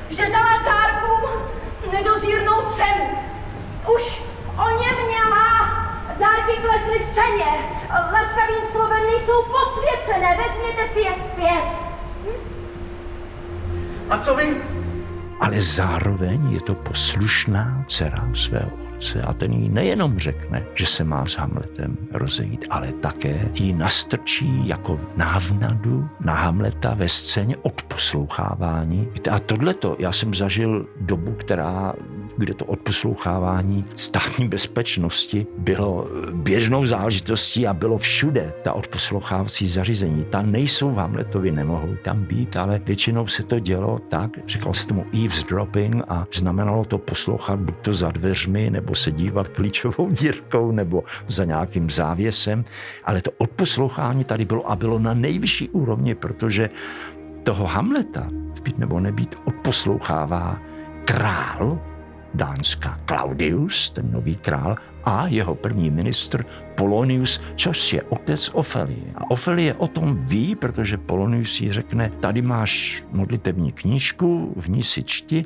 že 0.10 0.30
dala 0.30 0.64
dárkům 0.64 1.30
nedozírnou 1.92 2.62
cenu. 2.62 3.06
Už 3.96 4.24
o 4.58 4.70
něm 4.70 4.96
měla 5.08 5.89
Dárky 6.20 6.54
klesly 6.62 7.00
v 7.00 7.14
ceně. 7.16 7.52
Laskavým 7.90 8.66
slovem 8.72 9.04
nejsou 9.04 9.44
posvěcené. 9.44 10.38
Vezměte 10.38 10.88
si 10.94 11.00
je 11.00 11.14
zpět. 11.14 11.64
A 14.10 14.18
co 14.18 14.36
vy? 14.36 14.58
Ale 15.40 15.62
zároveň 15.62 16.52
je 16.52 16.62
to 16.62 16.76
poslušná 16.76 17.86
dcera 17.88 18.30
svého 18.34 18.72
otce 19.00 19.22
a 19.22 19.34
ten 19.34 19.54
jí 19.54 19.70
nejenom 19.70 20.20
řekne, 20.20 20.66
že 20.76 20.86
se 20.86 21.04
má 21.04 21.26
s 21.26 21.34
Hamletem 21.34 21.98
rozejít, 22.14 22.66
ale 22.70 22.94
také 22.94 23.50
ji 23.54 23.74
nastrčí 23.74 24.68
jako 24.68 24.98
v 24.98 25.18
návnadu 25.18 26.10
na 26.20 26.34
Hamleta 26.34 26.94
ve 26.94 27.10
scéně 27.10 27.58
odposlouchávání. 27.58 29.08
A 29.32 29.40
tohleto, 29.40 29.96
já 30.00 30.12
jsem 30.12 30.34
zažil 30.34 30.86
dobu, 31.02 31.32
která 31.32 31.94
kde 32.40 32.54
to 32.54 32.66
odposlouchávání 32.66 33.86
státní 33.96 34.48
bezpečnosti 34.48 35.48
bylo 35.58 36.08
běžnou 36.32 36.86
záležitostí 36.86 37.68
a 37.68 37.74
bylo 37.74 37.98
všude 37.98 38.54
ta 38.64 38.74
odposlouchávací 38.74 39.68
zařízení. 39.68 40.26
Ta 40.30 40.42
nejsou 40.42 40.92
v 40.92 40.96
Hamletovi, 40.96 41.52
nemohou 41.52 41.96
tam 42.04 42.24
být, 42.24 42.56
ale 42.56 42.82
většinou 42.86 43.28
se 43.28 43.44
to 43.44 43.60
dělo 43.60 44.00
tak, 44.10 44.32
říkalo 44.48 44.74
se 44.74 44.88
tomu 44.88 45.06
eavesdropping 45.14 46.04
a 46.08 46.26
znamenalo 46.34 46.86
to 46.86 46.98
poslouchat 46.98 47.60
buď 47.60 47.76
to 47.82 47.94
za 47.94 48.12
dveřmi, 48.12 48.70
nebo 48.70 48.96
se 48.96 49.12
dívat 49.12 49.48
klíčovou 49.48 50.10
dírkou, 50.10 50.72
nebo 50.72 51.04
za 51.28 51.46
nějakým 51.46 51.90
závěsem, 51.90 52.66
ale 53.04 53.22
to 53.22 53.32
odposlouchání 53.38 54.24
tady 54.24 54.46
bylo 54.46 54.72
a 54.72 54.76
bylo 54.76 55.00
na 55.00 55.14
nejvyšší 55.14 55.70
úrovni, 55.70 56.16
protože 56.16 56.70
toho 57.44 57.66
Hamleta, 57.66 58.30
být 58.64 58.78
nebo 58.78 59.00
nebýt, 59.00 59.36
odposlouchává 59.46 60.60
král, 61.06 61.80
Dánska 62.34 63.00
Claudius, 63.06 63.90
ten 63.90 64.12
nový 64.12 64.36
král, 64.36 64.76
a 65.06 65.28
jeho 65.28 65.56
první 65.56 65.92
ministr 65.92 66.46
Polonius, 66.76 67.42
což 67.56 67.94
je 67.94 68.04
otec 68.04 68.50
Ofelie. 68.54 69.14
A 69.16 69.32
Ofelie 69.32 69.74
o 69.74 69.88
tom 69.88 70.26
ví, 70.26 70.56
protože 70.56 70.98
Polonius 70.98 71.62
jí 71.62 71.74
řekne, 71.74 72.12
tady 72.20 72.42
máš 72.42 73.04
modlitební 73.12 73.72
knížku, 73.72 74.54
v 74.58 74.70
ní 74.70 74.84
si 74.84 75.04
čti, 75.04 75.46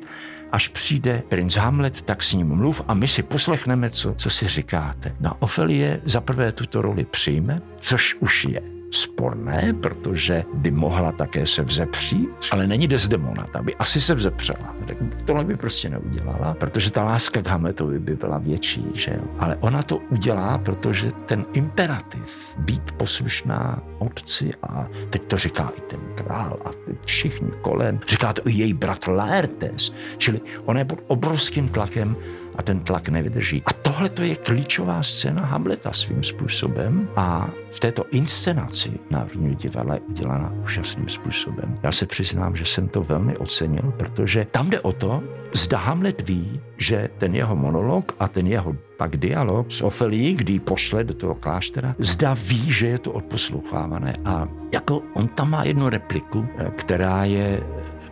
až 0.52 0.68
přijde 0.68 1.22
princ 1.28 1.56
Hamlet, 1.56 2.02
tak 2.02 2.22
s 2.22 2.32
ním 2.32 2.46
mluv 2.48 2.82
a 2.88 2.94
my 2.94 3.08
si 3.08 3.22
poslechneme, 3.22 3.90
co, 3.90 4.14
co 4.14 4.30
si 4.30 4.48
říkáte. 4.48 5.14
No 5.20 5.36
Ofelie 5.38 6.00
zaprvé 6.04 6.52
tuto 6.52 6.82
roli 6.82 7.04
přijme, 7.04 7.62
což 7.78 8.16
už 8.20 8.44
je 8.44 8.60
sporné, 8.94 9.74
protože 9.80 10.44
by 10.54 10.70
mohla 10.70 11.12
také 11.12 11.46
se 11.46 11.62
vzepřít, 11.62 12.28
ale 12.50 12.66
není 12.66 12.88
Desdemona, 12.88 13.46
ta 13.52 13.62
by 13.62 13.74
asi 13.74 14.00
se 14.00 14.14
vzepřela. 14.14 14.76
Tak 14.86 14.96
tohle 15.24 15.44
by 15.44 15.56
prostě 15.56 15.90
neudělala, 15.90 16.54
protože 16.54 16.90
ta 16.90 17.04
láska 17.04 17.42
k 17.42 17.46
Hamletovi 17.46 17.98
by 17.98 18.16
byla 18.16 18.38
větší, 18.38 18.84
že 18.94 19.10
jo. 19.10 19.24
Ale 19.38 19.56
ona 19.60 19.82
to 19.82 19.96
udělá, 19.96 20.58
protože 20.58 21.10
ten 21.26 21.44
imperativ, 21.52 22.56
být 22.58 22.92
poslušná 22.92 23.82
otci 23.98 24.52
a 24.62 24.88
teď 25.10 25.22
to 25.22 25.36
říká 25.36 25.72
i 25.76 25.80
ten 25.80 26.00
král 26.14 26.58
a 26.64 26.70
všichni 27.04 27.50
kolem, 27.60 28.00
říká 28.08 28.32
to 28.32 28.42
i 28.48 28.52
její 28.52 28.74
bratr 28.74 29.10
Laertes, 29.10 29.92
čili 30.16 30.40
ona 30.64 30.78
je 30.78 30.84
pod 30.84 30.98
obrovským 31.06 31.68
tlakem 31.68 32.16
a 32.56 32.62
ten 32.62 32.80
tlak 32.80 33.08
nevydrží. 33.08 33.62
A 33.66 33.72
tohle 33.72 34.08
to 34.08 34.22
je 34.22 34.36
klíčová 34.36 35.02
scéna 35.02 35.46
Hamleta 35.46 35.92
svým 35.92 36.22
způsobem 36.22 37.08
a 37.16 37.50
v 37.70 37.80
této 37.80 38.04
inscenaci 38.10 38.90
Národního 39.10 39.54
divadla 39.54 39.94
je 39.94 40.00
udělána 40.00 40.52
úžasným 40.64 41.08
způsobem. 41.08 41.78
Já 41.82 41.92
se 41.92 42.06
přiznám, 42.06 42.56
že 42.56 42.64
jsem 42.64 42.88
to 42.88 43.02
velmi 43.02 43.36
ocenil, 43.36 43.94
protože 43.96 44.46
tam 44.50 44.70
jde 44.70 44.80
o 44.80 44.92
to, 44.92 45.22
zda 45.52 45.78
Hamlet 45.78 46.28
ví, 46.28 46.60
že 46.76 47.08
ten 47.18 47.34
jeho 47.34 47.56
monolog 47.56 48.12
a 48.20 48.28
ten 48.28 48.46
jeho 48.46 48.76
pak 48.96 49.16
dialog 49.16 49.72
s 49.72 49.82
Ofelií, 49.82 50.34
kdy 50.34 50.60
pošle 50.60 51.04
do 51.04 51.14
toho 51.14 51.34
kláštera, 51.34 51.94
zda 51.98 52.34
ví, 52.34 52.72
že 52.72 52.86
je 52.86 52.98
to 52.98 53.12
odposlouchávané. 53.12 54.14
A 54.24 54.48
jako 54.72 55.02
on 55.14 55.28
tam 55.28 55.50
má 55.50 55.64
jednu 55.64 55.88
repliku, 55.88 56.46
která 56.76 57.24
je 57.24 57.62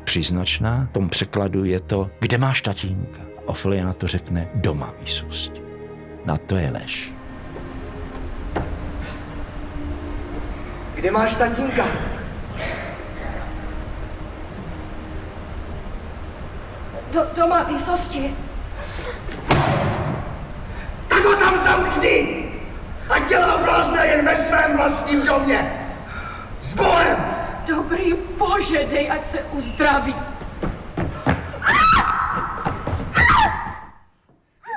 příznačná. 0.04 0.88
V 0.90 0.92
tom 0.92 1.08
překladu 1.08 1.64
je 1.64 1.80
to, 1.80 2.10
kde 2.20 2.38
máš 2.38 2.62
tatínka? 2.62 3.31
Ofelia 3.52 3.84
na 3.84 3.92
to 3.92 4.08
řekne 4.08 4.48
doma 4.54 4.94
výsosti. 5.00 5.60
Na 6.24 6.36
to 6.36 6.56
je 6.56 6.70
lež. 6.70 7.12
Kde 10.94 11.10
máš 11.10 11.34
tatínka? 11.34 11.84
Do, 17.12 17.20
doma 17.36 17.62
výsosti. 17.62 18.34
Tak 21.08 21.24
ho 21.24 21.36
tam 21.36 21.54
zamkni! 21.64 22.48
A 23.08 23.18
dělá 23.18 23.58
blázna 23.64 24.04
jen 24.04 24.24
ve 24.24 24.36
svém 24.36 24.76
vlastním 24.76 25.26
domě! 25.26 25.88
S 26.60 26.74
Bohem! 26.74 27.16
Dobrý 27.68 28.14
bože, 28.38 28.86
dej, 28.90 29.10
ať 29.10 29.26
se 29.26 29.38
uzdraví. 29.52 30.31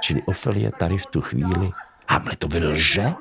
Čili 0.05 0.21
Ofelie 0.25 0.71
tady 0.71 0.97
v 0.97 1.05
tu 1.05 1.21
chvíli 1.21 1.71
Hamletovi 2.09 2.59
lže 2.65 3.13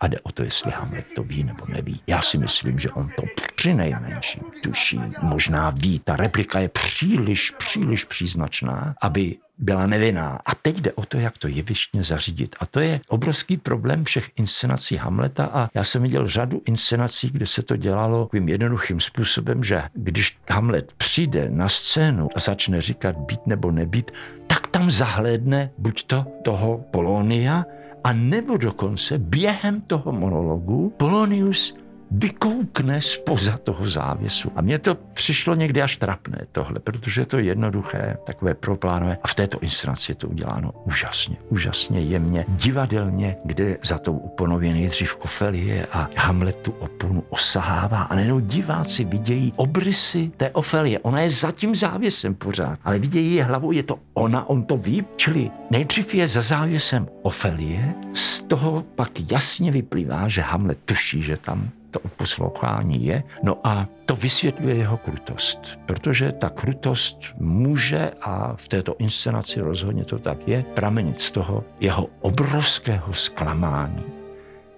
a 0.00 0.06
jde 0.06 0.20
o 0.20 0.32
to, 0.32 0.42
jestli 0.42 0.70
Hamlet 0.70 1.06
to 1.14 1.22
ví 1.22 1.44
nebo 1.44 1.64
neví. 1.68 2.00
Já 2.06 2.22
si 2.22 2.38
myslím, 2.38 2.78
že 2.78 2.90
on 2.90 3.08
to 3.16 3.22
při 3.56 3.74
nejmenším 3.74 4.42
tuší. 4.62 5.00
Možná 5.22 5.70
ví, 5.70 5.98
ta 5.98 6.16
replika 6.16 6.58
je 6.58 6.68
příliš, 6.68 7.50
příliš 7.50 8.04
příznačná, 8.04 8.94
aby 9.02 9.36
byla 9.58 9.86
nevinná. 9.86 10.40
A 10.46 10.54
teď 10.54 10.80
jde 10.80 10.92
o 10.92 11.04
to, 11.04 11.18
jak 11.18 11.38
to 11.38 11.48
jevištně 11.48 12.04
zařídit. 12.04 12.56
A 12.60 12.66
to 12.66 12.80
je 12.80 13.00
obrovský 13.08 13.56
problém 13.56 14.04
všech 14.04 14.30
inscenací 14.36 14.96
Hamleta 14.96 15.44
a 15.52 15.68
já 15.74 15.84
jsem 15.84 16.02
viděl 16.02 16.28
řadu 16.28 16.62
inscenací, 16.66 17.30
kde 17.30 17.46
se 17.46 17.62
to 17.62 17.76
dělalo 17.76 18.24
takovým 18.24 18.48
jednoduchým 18.48 19.00
způsobem, 19.00 19.64
že 19.64 19.82
když 19.94 20.38
Hamlet 20.50 20.92
přijde 20.92 21.48
na 21.50 21.68
scénu 21.68 22.28
a 22.34 22.40
začne 22.40 22.82
říkat 22.82 23.16
být 23.16 23.46
nebo 23.46 23.70
nebýt, 23.70 24.10
tak 24.46 24.66
tam 24.66 24.90
zahlédne 24.90 25.70
buď 25.78 26.06
to 26.06 26.26
toho 26.42 26.84
Polonia, 26.90 27.64
a 28.04 28.12
nebo 28.12 28.56
dokonce 28.56 29.18
během 29.18 29.80
toho 29.80 30.12
monologu 30.12 30.94
Polonius 30.96 31.74
vykoukne 32.10 33.00
spoza 33.02 33.58
toho 33.58 33.88
závěsu. 33.88 34.52
A 34.56 34.62
mně 34.62 34.78
to 34.78 34.94
přišlo 34.94 35.54
někdy 35.54 35.82
až 35.82 35.96
trapné 35.96 36.38
tohle, 36.52 36.80
protože 36.80 37.20
je 37.20 37.26
to 37.26 37.38
jednoduché, 37.38 38.16
takové 38.26 38.54
proplánové. 38.54 39.18
A 39.22 39.28
v 39.28 39.34
této 39.34 39.58
inscenaci 39.58 40.12
je 40.12 40.16
to 40.16 40.28
uděláno 40.28 40.72
úžasně, 40.84 41.36
úžasně 41.48 42.00
jemně, 42.00 42.44
divadelně, 42.48 43.36
kde 43.44 43.78
za 43.84 43.98
tou 43.98 44.16
oponově 44.16 44.72
nejdřív 44.72 45.16
Ofelie 45.20 45.86
a 45.92 46.08
Hamlet 46.16 46.56
tu 46.56 46.70
oponu 46.70 47.24
osahává 47.28 48.02
a 48.02 48.14
nejenom 48.14 48.46
diváci 48.46 49.04
vidějí 49.04 49.52
obrysy 49.56 50.30
té 50.36 50.50
Ofelie. 50.50 50.98
Ona 50.98 51.20
je 51.20 51.30
za 51.30 51.50
tím 51.50 51.74
závěsem 51.74 52.34
pořád, 52.34 52.78
ale 52.84 52.98
vidějí 52.98 53.34
je 53.34 53.44
hlavou, 53.44 53.72
je 53.72 53.82
to 53.82 53.98
ona, 54.14 54.48
on 54.48 54.64
to 54.64 54.76
ví. 54.76 55.04
Čili 55.16 55.50
nejdřív 55.70 56.14
je 56.14 56.28
za 56.28 56.42
závěsem 56.42 57.08
Ofelie, 57.22 57.94
z 58.14 58.40
toho 58.42 58.84
pak 58.94 59.30
jasně 59.30 59.70
vyplývá, 59.70 60.28
že 60.28 60.40
Hamlet 60.40 60.78
tuší, 60.84 61.22
že 61.22 61.36
tam 61.36 61.70
to 61.98 62.08
poslouchání 62.08 63.06
je. 63.06 63.22
No 63.42 63.58
a 63.64 63.88
to 64.04 64.16
vysvětluje 64.16 64.74
jeho 64.74 64.96
krutost, 64.96 65.78
protože 65.86 66.32
ta 66.32 66.50
krutost 66.50 67.18
může, 67.38 68.10
a 68.22 68.56
v 68.56 68.68
této 68.68 68.96
inscenaci 68.98 69.60
rozhodně 69.60 70.04
to 70.04 70.18
tak 70.18 70.48
je, 70.48 70.64
pramenit 70.74 71.20
z 71.20 71.30
toho 71.30 71.64
jeho 71.80 72.06
obrovského 72.20 73.12
zklamání, 73.12 74.02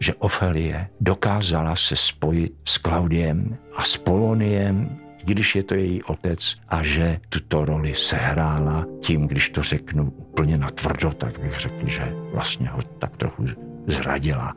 že 0.01 0.15
Ofelie 0.15 0.89
dokázala 1.01 1.77
se 1.77 1.97
spojit 1.97 2.55
s 2.65 2.79
Klaudiem 2.79 3.57
a 3.77 3.85
s 3.85 3.97
Poloniem, 3.97 4.99
když 5.25 5.57
je 5.57 5.63
to 5.63 5.75
její 5.75 6.03
otec 6.03 6.57
a 6.69 6.83
že 6.83 7.21
tuto 7.29 7.65
roli 7.65 7.95
sehrála 7.95 8.87
tím, 9.01 9.27
když 9.27 9.49
to 9.49 9.63
řeknu 9.63 10.11
úplně 10.11 10.59
natvrdo, 10.59 11.13
tak 11.13 11.39
bych 11.39 11.61
řekl, 11.61 11.89
že 11.89 12.15
vlastně 12.33 12.69
ho 12.69 12.83
tak 12.83 13.17
trochu 13.17 13.47
zradila. 13.87 14.55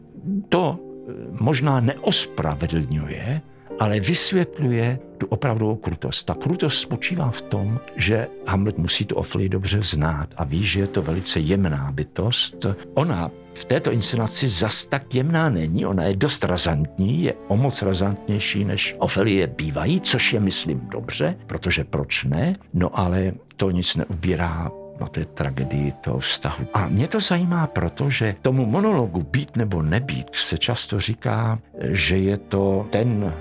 To 0.49 0.79
možná 1.31 1.79
neospravedlňuje, 1.79 3.41
ale 3.79 3.99
vysvětluje 3.99 4.99
tu 5.17 5.25
opravdovou 5.25 5.75
krutost. 5.75 6.23
Ta 6.23 6.33
krutost 6.33 6.81
spočívá 6.81 7.31
v 7.31 7.41
tom, 7.41 7.79
že 7.95 8.27
Hamlet 8.47 8.77
musí 8.77 9.05
tu 9.05 9.15
Oflii 9.15 9.49
dobře 9.49 9.83
znát 9.83 10.33
a 10.37 10.43
ví, 10.43 10.65
že 10.65 10.79
je 10.79 10.87
to 10.87 11.01
velice 11.01 11.39
jemná 11.39 11.91
bytost. 11.91 12.65
Ona 12.93 13.31
v 13.53 13.65
této 13.65 13.91
inscenaci 13.91 14.49
zas 14.49 14.85
tak 14.85 15.15
jemná 15.15 15.49
není, 15.49 15.85
ona 15.85 16.03
je 16.03 16.15
dost 16.15 16.43
razantní, 16.43 17.23
je 17.23 17.33
o 17.47 17.57
moc 17.57 17.81
razantnější, 17.81 18.65
než 18.65 18.95
Ofelie 18.99 19.47
bývají, 19.47 20.01
což 20.01 20.33
je, 20.33 20.39
myslím, 20.39 20.81
dobře, 20.91 21.35
protože 21.47 21.83
proč 21.83 22.23
ne? 22.23 22.55
No 22.73 22.99
ale 22.99 23.33
to 23.57 23.71
nic 23.71 23.95
neubírá 23.95 24.71
na 25.01 25.07
té 25.07 25.25
tragedii 25.25 25.91
toho 25.91 26.19
vztahu. 26.19 26.65
A 26.73 26.87
mě 26.87 27.07
to 27.07 27.19
zajímá, 27.19 27.67
protože 27.67 28.35
tomu 28.41 28.65
monologu 28.65 29.23
být 29.31 29.55
nebo 29.55 29.81
nebýt 29.81 30.35
se 30.35 30.57
často 30.57 30.99
říká, 30.99 31.59
že 31.81 32.17
je 32.17 32.37
to 32.37 32.87
ten 32.89 33.33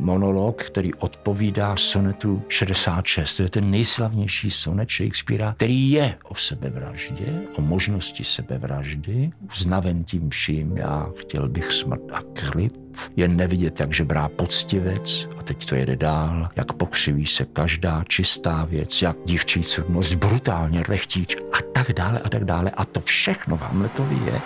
monolog, 0.00 0.62
který 0.62 0.94
odpovídá 0.94 1.76
sonetu 1.76 2.42
66. 2.48 3.36
To 3.36 3.42
je 3.42 3.50
ten 3.50 3.70
nejslavnější 3.70 4.50
sonet 4.50 4.90
Shakespearea, 4.90 5.52
který 5.56 5.90
je 5.90 6.14
o 6.24 6.34
sebevraždě, 6.34 7.40
o 7.56 7.60
možnosti 7.60 8.24
sebevraždy, 8.24 9.30
uznaven 9.56 10.04
tím 10.04 10.30
vším, 10.30 10.76
já 10.76 11.10
chtěl 11.16 11.48
bych 11.48 11.72
smrt 11.72 12.02
a 12.12 12.22
klid, 12.32 13.10
jen 13.16 13.36
nevidět, 13.36 13.80
jak 13.80 13.92
žebrá 13.92 14.28
poctivec 14.28 15.28
a 15.38 15.42
teď 15.42 15.66
to 15.66 15.74
jede 15.74 15.96
dál, 15.96 16.48
jak 16.56 16.72
pokřiví 16.72 17.26
se 17.26 17.44
každá 17.44 18.04
čistá 18.08 18.64
věc, 18.64 19.02
jak 19.02 19.16
dívčí 19.24 19.62
cudnost 19.62 20.14
brutálně 20.14 20.82
lehtíč 20.88 21.36
a 21.52 21.56
tak 21.72 21.92
dále 21.92 22.18
a 22.18 22.28
tak 22.28 22.44
dále. 22.44 22.70
A 22.70 22.84
to 22.84 23.00
všechno 23.00 23.56
v 23.56 23.60
Hamletovi 23.60 24.16
je 24.26 24.40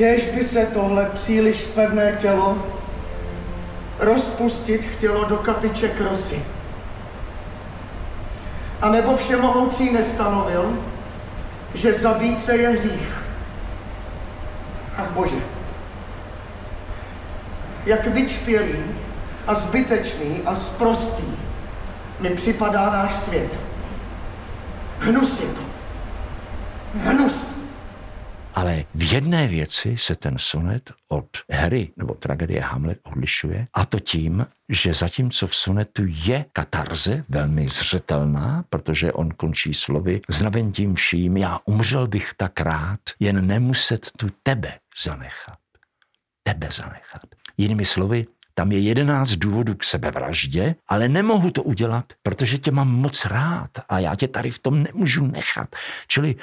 Kéž 0.00 0.28
by 0.28 0.44
se 0.44 0.66
tohle 0.66 1.06
příliš 1.14 1.64
pevné 1.64 2.16
tělo 2.20 2.66
rozpustit 3.98 4.84
chtělo 4.84 5.24
do 5.24 5.36
kapiček 5.36 6.00
rosy. 6.00 6.42
A 8.80 8.90
nebo 8.90 9.16
všemohoucí 9.16 9.92
nestanovil, 9.92 10.78
že 11.74 11.94
zabít 11.94 12.44
se 12.44 12.56
je 12.56 12.68
hřích. 12.68 13.22
Ach 14.96 15.10
bože, 15.10 15.40
jak 17.86 18.06
vyčpělý 18.06 18.84
a 19.46 19.54
zbytečný 19.54 20.42
a 20.46 20.54
sprostý 20.54 21.26
mi 22.20 22.30
připadá 22.30 22.90
náš 22.90 23.14
svět. 23.14 23.58
Hnus 25.00 25.40
je 25.40 25.46
to. 25.46 25.60
Hnus. 26.98 27.49
Ale 28.60 28.84
v 28.94 29.12
jedné 29.12 29.46
věci 29.46 29.96
se 29.98 30.16
ten 30.16 30.38
sonet 30.38 30.92
od 31.08 31.26
hry 31.50 31.92
nebo 31.96 32.14
tragedie 32.14 32.60
Hamlet 32.60 32.98
odlišuje, 33.02 33.66
a 33.74 33.84
to 33.84 34.00
tím, 34.00 34.46
že 34.68 34.94
zatímco 34.94 35.46
v 35.46 35.54
sonetu 35.54 36.02
je 36.06 36.44
katarze 36.52 37.24
velmi 37.28 37.68
zřetelná, 37.68 38.64
protože 38.70 39.12
on 39.12 39.30
končí 39.30 39.74
slovy 39.74 40.20
s 40.28 40.44
tím 40.72 40.94
vším, 40.94 41.36
já 41.36 41.58
umřel 41.64 42.06
bych 42.06 42.34
tak 42.36 42.60
rád, 42.60 43.00
jen 43.20 43.46
nemuset 43.46 44.10
tu 44.16 44.28
tebe 44.42 44.78
zanechat. 45.04 45.58
Tebe 46.42 46.68
zanechat. 46.72 47.22
Jinými 47.58 47.84
slovy, 47.84 48.26
tam 48.54 48.72
je 48.72 48.78
jedenáct 48.78 49.36
důvodů 49.36 49.74
k 49.74 49.84
sebevraždě, 49.84 50.74
ale 50.88 51.08
nemohu 51.08 51.50
to 51.50 51.62
udělat, 51.62 52.12
protože 52.22 52.58
tě 52.58 52.70
mám 52.70 52.88
moc 52.88 53.24
rád 53.24 53.70
a 53.88 53.98
já 53.98 54.14
tě 54.14 54.28
tady 54.28 54.50
v 54.50 54.58
tom 54.58 54.82
nemůžu 54.82 55.26
nechat. 55.26 55.76
Čili 56.08 56.34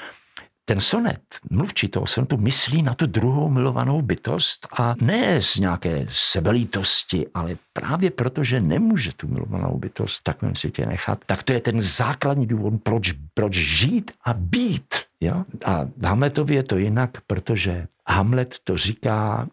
ten 0.67 0.82
sonet, 0.82 1.21
mluvčí 1.49 1.88
toho 1.88 2.08
sonetu, 2.08 2.38
myslí 2.38 2.84
na 2.84 2.93
tu 2.93 3.06
druhou 3.06 3.49
milovanou 3.49 4.01
bytost 4.01 4.67
a 4.80 4.95
ne 5.01 5.41
z 5.41 5.56
nějaké 5.56 6.06
sebelítosti, 6.10 7.25
ale 7.34 7.58
právě 7.73 8.12
proto, 8.12 8.43
že 8.43 8.60
nemůže 8.60 9.13
tu 9.15 9.27
milovanou 9.27 9.77
bytost 9.77 10.19
v 10.19 10.23
takovém 10.23 10.56
světě 10.56 10.86
nechat, 10.86 11.25
tak 11.25 11.43
to 11.43 11.53
je 11.53 11.60
ten 11.60 11.82
základní 11.82 12.47
důvod, 12.47 12.73
proč, 12.84 13.12
proč 13.34 13.53
žít 13.53 14.12
a 14.25 14.34
být. 14.34 14.95
Jo? 15.21 15.45
A 15.65 15.88
Hamletovi 16.03 16.56
je 16.56 16.63
to 16.63 16.77
jinak, 16.77 17.12
protože 17.27 17.88
Hamlet 18.08 18.56
to 18.63 18.77
říká 18.77 19.47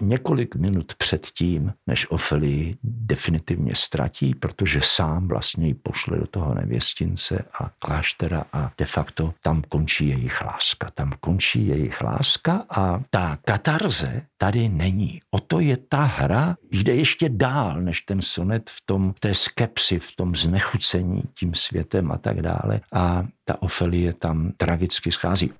několik 0.00 0.56
minut 0.56 0.94
před 0.94 1.26
tím, 1.26 1.72
než 1.86 2.10
Ofeli 2.10 2.76
definitivně 2.82 3.74
ztratí, 3.74 4.34
protože 4.34 4.80
sám 4.82 5.28
vlastně 5.28 5.66
ji 5.66 5.74
pošle 5.74 6.18
do 6.18 6.26
toho 6.26 6.54
nevěstince 6.54 7.44
a 7.60 7.70
kláštera 7.78 8.44
a 8.52 8.70
de 8.78 8.84
facto 8.84 9.34
tam 9.42 9.62
končí 9.68 10.08
jejich 10.08 10.40
láska. 10.40 10.90
Tam 10.94 11.12
končí 11.20 11.66
jejich 11.66 12.00
láska 12.00 12.64
a 12.70 13.00
ta 13.10 13.38
katarze 13.44 14.22
tady 14.38 14.68
není. 14.68 15.20
O 15.30 15.40
to 15.40 15.60
je 15.60 15.76
ta 15.76 16.02
hra, 16.02 16.56
jde 16.70 16.94
ještě 16.94 17.28
dál 17.28 17.80
než 17.80 18.00
ten 18.00 18.22
sonet 18.22 18.70
v 18.70 18.86
tom, 18.86 19.14
té 19.20 19.34
skepsi, 19.34 19.98
v 19.98 20.16
tom 20.16 20.34
znechucení 20.34 21.22
tím 21.34 21.54
světem 21.54 22.12
a 22.12 22.18
tak 22.18 22.42
dále. 22.42 22.80
A 22.92 23.26
ta 23.44 23.62
Ofelie 23.62 24.12
tam 24.12 24.52
tragicky 24.56 25.12
schází. 25.12 25.52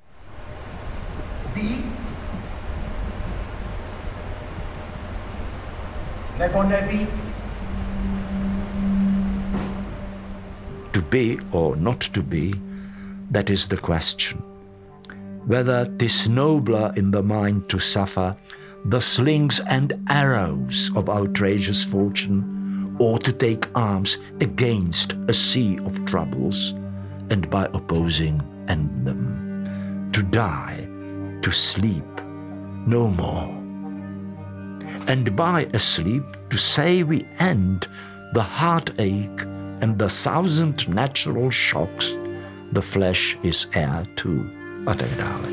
Být 1.54 2.09
To 10.92 11.02
be 11.02 11.38
or 11.52 11.76
not 11.76 12.00
to 12.00 12.22
be, 12.22 12.54
that 13.30 13.50
is 13.50 13.68
the 13.68 13.76
question. 13.76 14.38
Whether 15.46 15.84
'tis 15.84 16.30
nobler 16.30 16.94
in 16.96 17.10
the 17.10 17.22
mind 17.22 17.68
to 17.68 17.78
suffer 17.78 18.36
the 18.86 19.00
slings 19.00 19.60
and 19.66 19.92
arrows 20.08 20.90
of 20.96 21.10
outrageous 21.10 21.84
fortune, 21.84 22.96
or 22.98 23.18
to 23.18 23.32
take 23.32 23.68
arms 23.74 24.16
against 24.40 25.12
a 25.28 25.34
sea 25.34 25.78
of 25.84 26.02
troubles, 26.06 26.72
and 27.28 27.50
by 27.50 27.68
opposing 27.74 28.40
end 28.66 29.06
them, 29.06 30.08
to 30.12 30.22
die, 30.22 30.88
to 31.42 31.52
sleep 31.52 32.10
no 32.86 33.08
more 33.08 33.59
and 35.06 35.36
by 35.36 35.66
asleep 35.74 36.24
to 36.48 36.56
say 36.56 37.02
we 37.02 37.24
end 37.38 37.88
the 38.34 38.42
heartache 38.42 39.42
and 39.80 39.98
the 39.98 40.08
thousand 40.08 40.88
natural 40.88 41.50
shocks 41.50 42.16
the 42.72 42.82
flesh 42.82 43.38
is 43.42 43.66
heir 43.72 44.06
to 44.14 44.30
a 44.86 44.94
tak 44.94 45.10
dále. 45.18 45.48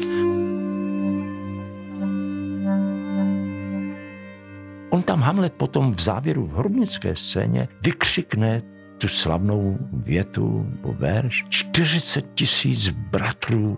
On 4.89 5.03
tam 5.03 5.21
Hamlet 5.21 5.53
potom 5.53 5.91
v 5.91 6.01
závěru 6.01 6.47
v 6.47 6.53
hrobnické 6.53 7.15
scéně 7.15 7.67
vykřikne 7.83 8.61
tu 8.97 9.07
slavnou 9.07 9.77
větu 9.91 10.65
nebo 10.69 10.93
verš. 10.93 11.45
40 11.49 12.25
tisíc 12.33 12.89
bratrů 12.89 13.77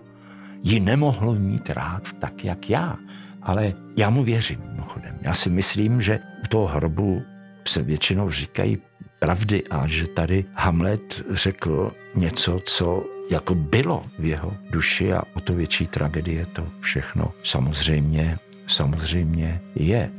ji 0.62 0.80
nemohlo 0.80 1.34
mít 1.34 1.70
rád 1.70 2.12
tak, 2.12 2.44
jak 2.44 2.70
já. 2.70 2.96
Ale 3.42 3.72
já 3.96 4.10
mu 4.10 4.24
věřím, 4.24 4.60
mimochodem. 4.70 5.18
Já 5.20 5.34
si 5.34 5.50
myslím, 5.50 6.00
že 6.00 6.18
u 6.44 6.46
toho 6.48 6.66
hrobu 6.66 7.22
se 7.68 7.82
většinou 7.82 8.30
říkají 8.30 8.78
pravdy 9.18 9.62
a 9.70 9.86
že 9.86 10.06
tady 10.06 10.44
Hamlet 10.54 11.22
řekl 11.30 11.92
něco, 12.14 12.58
co 12.64 13.04
jako 13.30 13.54
bylo 13.54 14.02
v 14.18 14.24
jeho 14.24 14.52
duši 14.70 15.12
a 15.12 15.22
o 15.34 15.40
to 15.40 15.54
větší 15.54 15.86
tragédie 15.86 16.46
to 16.46 16.66
všechno 16.80 17.32
samozřejmě, 17.44 18.38
samozřejmě 18.66 19.60
je. 19.74 20.10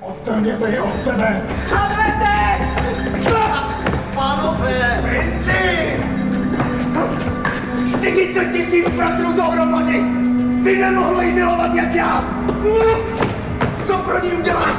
Odtrhněte 0.00 0.70
je 0.70 0.80
od 0.80 1.00
sebe! 1.00 1.42
Hamlete! 1.70 2.64
Pánové! 4.14 5.00
Princi! 5.02 5.52
40 7.98 8.52
tisíc 8.52 8.90
bratrů 8.90 9.32
dohromady! 9.32 10.24
Ty 10.64 10.76
nemohl 10.76 11.22
jí 11.22 11.32
milovat 11.32 11.74
jak 11.74 11.94
já! 11.94 12.24
Co 13.84 13.98
pro 13.98 14.24
ní 14.24 14.32
uděláš? 14.32 14.76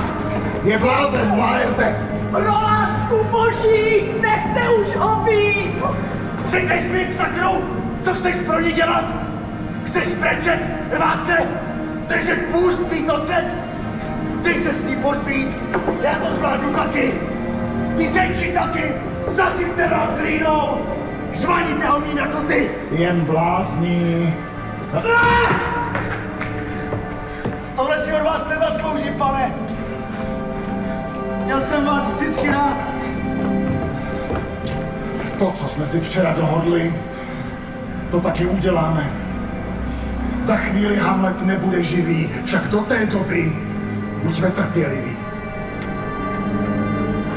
Je 0.63 0.77
blázen, 0.77 1.33
Laerte! 1.37 1.95
Pro 2.31 2.51
lásku 2.51 3.23
boží, 3.31 4.03
nechte 4.21 4.69
už 4.69 4.95
ho 4.95 5.15
být! 5.15 5.75
Řekneš 6.45 6.83
mi 6.83 7.05
k 7.05 7.13
sakru, 7.13 7.63
co 8.01 8.13
chceš 8.13 8.35
pro 8.35 8.59
ní 8.59 8.71
dělat? 8.71 9.15
Chceš 9.85 10.07
brečet, 10.07 10.59
rvát 10.91 11.25
se, 11.25 11.37
držet 12.07 12.45
půst, 12.51 12.79
být 12.79 13.09
ocet? 13.09 13.55
Dej 14.41 14.55
se 14.57 14.73
s 14.73 14.83
ní 14.83 14.95
pozbít, 14.95 15.57
já 16.01 16.15
to 16.15 16.33
zvládnu 16.33 16.73
taky. 16.73 17.13
Ty 17.97 18.09
řeči 18.13 18.51
taky, 18.51 18.95
zasypte 19.27 19.87
vás 19.87 20.19
hlínou, 20.19 20.81
žvaníte 21.31 21.89
o 21.89 21.99
mým 21.99 22.17
jako 22.17 22.41
ty. 22.41 22.71
Jen 22.91 23.21
blázní. 23.21 24.33
Ah! 24.93 25.74
Vás 28.25 28.47
nezasloužím, 28.49 29.13
pane. 29.13 29.55
Měl 31.45 31.61
jsem 31.61 31.85
vás 31.85 32.09
vždycky 32.09 32.47
rád. 32.47 32.77
To, 35.39 35.51
co 35.51 35.67
jsme 35.67 35.85
si 35.85 35.99
včera 35.99 36.33
dohodli, 36.33 36.93
to 38.11 38.21
taky 38.21 38.45
uděláme. 38.45 39.11
Za 40.41 40.55
chvíli 40.55 40.95
Hamlet 40.95 41.41
nebude 41.41 41.83
živý, 41.83 42.29
však 42.45 42.67
do 42.67 42.81
té 42.81 43.05
doby 43.05 43.57
buďme 44.23 44.51
trpěliví. 44.51 45.17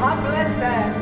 Hamlete! 0.00 0.94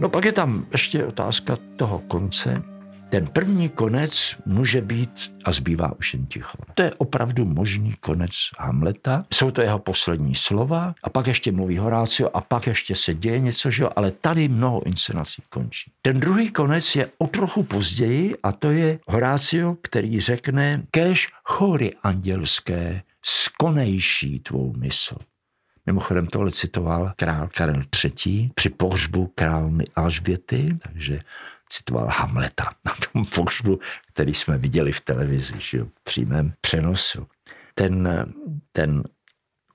No 0.00 0.08
pak 0.08 0.24
je 0.24 0.32
tam 0.32 0.66
ještě 0.72 1.04
otázka 1.04 1.56
toho 1.76 1.98
konce, 1.98 2.62
ten 3.08 3.26
první 3.26 3.68
konec 3.68 4.36
může 4.46 4.80
být 4.80 5.34
a 5.44 5.52
zbývá 5.52 5.92
už 5.98 6.14
jen 6.14 6.26
ticho. 6.26 6.58
To 6.74 6.82
je 6.82 6.94
opravdu 6.94 7.44
možný 7.44 7.94
konec 8.00 8.32
Hamleta. 8.58 9.24
Jsou 9.34 9.50
to 9.50 9.60
jeho 9.60 9.78
poslední 9.78 10.34
slova 10.34 10.94
a 11.02 11.10
pak 11.10 11.26
ještě 11.26 11.52
mluví 11.52 11.78
Horácio 11.78 12.30
a 12.34 12.40
pak 12.40 12.66
ještě 12.66 12.94
se 12.94 13.14
děje 13.14 13.38
něco, 13.38 13.70
že 13.70 13.82
jo? 13.82 13.90
ale 13.96 14.10
tady 14.10 14.48
mnoho 14.48 14.86
inscenací 14.86 15.42
končí. 15.48 15.92
Ten 16.02 16.20
druhý 16.20 16.50
konec 16.50 16.96
je 16.96 17.10
o 17.18 17.26
trochu 17.26 17.62
později 17.62 18.36
a 18.42 18.52
to 18.52 18.70
je 18.70 18.98
Horácio, 19.06 19.76
který 19.82 20.20
řekne 20.20 20.82
kež 20.90 21.28
chory 21.44 21.92
andělské 22.02 23.02
skonejší 23.22 24.40
tvou 24.40 24.72
mysl. 24.76 25.16
Mimochodem 25.86 26.26
tohle 26.26 26.52
citoval 26.52 27.12
král 27.16 27.48
Karel 27.56 27.82
III. 28.04 28.50
při 28.54 28.68
pohřbu 28.68 29.32
královny 29.34 29.84
Alžběty, 29.96 30.78
takže 30.82 31.20
citoval 31.68 32.08
Hamleta 32.10 32.64
na 32.84 32.92
tom 33.12 33.24
pohřbu, 33.24 33.78
který 34.08 34.34
jsme 34.34 34.58
viděli 34.58 34.92
v 34.92 35.00
televizi, 35.00 35.54
že 35.58 35.84
v 35.84 36.04
přímém 36.04 36.52
přenosu. 36.60 37.26
Ten, 37.74 38.26
ten 38.72 39.02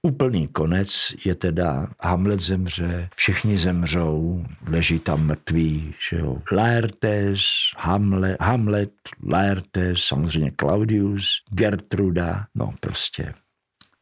úplný 0.01 0.47
konec 0.47 1.15
je 1.25 1.36
teda 1.36 1.88
Hamlet 1.99 2.39
zemře, 2.39 3.10
všichni 3.15 3.58
zemřou, 3.58 4.45
leží 4.67 4.99
tam 4.99 5.25
mrtví, 5.25 5.93
že 6.10 6.17
jo. 6.17 6.38
Laertes, 6.51 7.41
Hamlet, 7.77 8.38
Hamlet, 8.41 8.91
Laertes, 9.27 9.99
samozřejmě 9.99 10.51
Claudius, 10.60 11.43
Gertruda, 11.51 12.45
no 12.56 12.73
prostě 12.80 13.34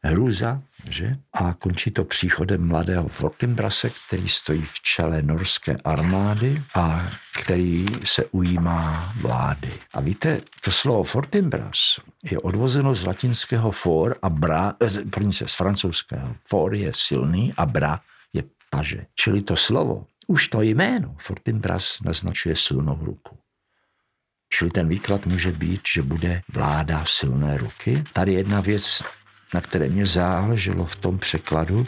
hrůza, 0.02 0.62
že? 0.88 1.16
A 1.32 1.54
končí 1.54 1.90
to 1.90 2.04
příchodem 2.04 2.68
mladého 2.68 3.08
Fortinbrase, 3.08 3.90
který 4.06 4.28
stojí 4.28 4.62
v 4.62 4.80
čele 4.82 5.22
norské 5.22 5.76
armády 5.84 6.62
a 6.74 7.10
který 7.40 7.86
se 8.04 8.24
ujímá 8.24 9.14
vlády. 9.20 9.72
A 9.94 10.00
víte, 10.00 10.40
to 10.64 10.70
slovo 10.70 11.02
Fortinbras 11.02 12.00
je 12.22 12.38
odvozeno 12.38 12.94
z 12.94 13.04
latinského 13.04 13.70
for 13.70 14.16
a 14.22 14.28
bra, 14.28 14.74
eh, 14.80 14.90
z 15.46 15.54
francouzského. 15.56 16.36
For 16.48 16.74
je 16.74 16.92
silný 16.94 17.54
a 17.56 17.66
bra 17.66 18.00
je 18.32 18.44
paže. 18.70 19.06
Čili 19.14 19.42
to 19.42 19.56
slovo, 19.56 20.06
už 20.26 20.48
to 20.48 20.62
jméno 20.62 21.16
Fortinbras 21.18 22.00
naznačuje 22.04 22.56
silnou 22.56 22.98
ruku. 23.02 23.36
Čili 24.52 24.70
ten 24.70 24.88
výklad 24.88 25.26
může 25.26 25.52
být, 25.52 25.80
že 25.94 26.02
bude 26.02 26.42
vláda 26.48 27.04
silné 27.06 27.58
ruky. 27.58 28.04
Tady 28.12 28.32
jedna 28.32 28.60
věc 28.60 29.02
na 29.54 29.60
které 29.60 29.88
mě 29.88 30.06
záleželo 30.06 30.84
v 30.84 30.96
tom 30.96 31.18
překladu. 31.18 31.86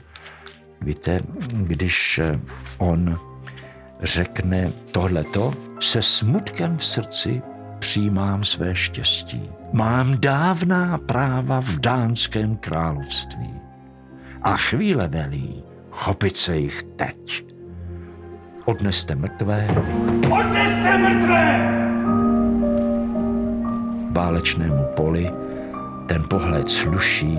Víte, 0.80 1.20
když 1.52 2.18
eh, 2.18 2.40
on 2.78 3.18
řekne 4.02 4.72
tohleto, 4.92 5.54
se 5.80 6.02
smutkem 6.02 6.76
v 6.78 6.84
srdci 6.84 7.42
přijímám 7.78 8.44
své 8.44 8.74
štěstí. 8.74 9.50
Mám 9.72 10.20
dávná 10.20 10.98
práva 10.98 11.60
v 11.60 11.78
dánském 11.78 12.56
království. 12.56 13.54
A 14.42 14.56
chvíle 14.56 15.08
velí 15.08 15.64
chopit 15.90 16.36
se 16.36 16.56
jich 16.56 16.82
teď. 16.82 17.44
Odneste 18.64 19.14
mrtvé. 19.14 19.68
Odneste 20.30 20.98
mrtvé! 20.98 21.78
Válečnému 24.10 24.84
poli 24.96 25.30
ten 26.12 26.28
pohled 26.28 26.70
sluší, 26.70 27.38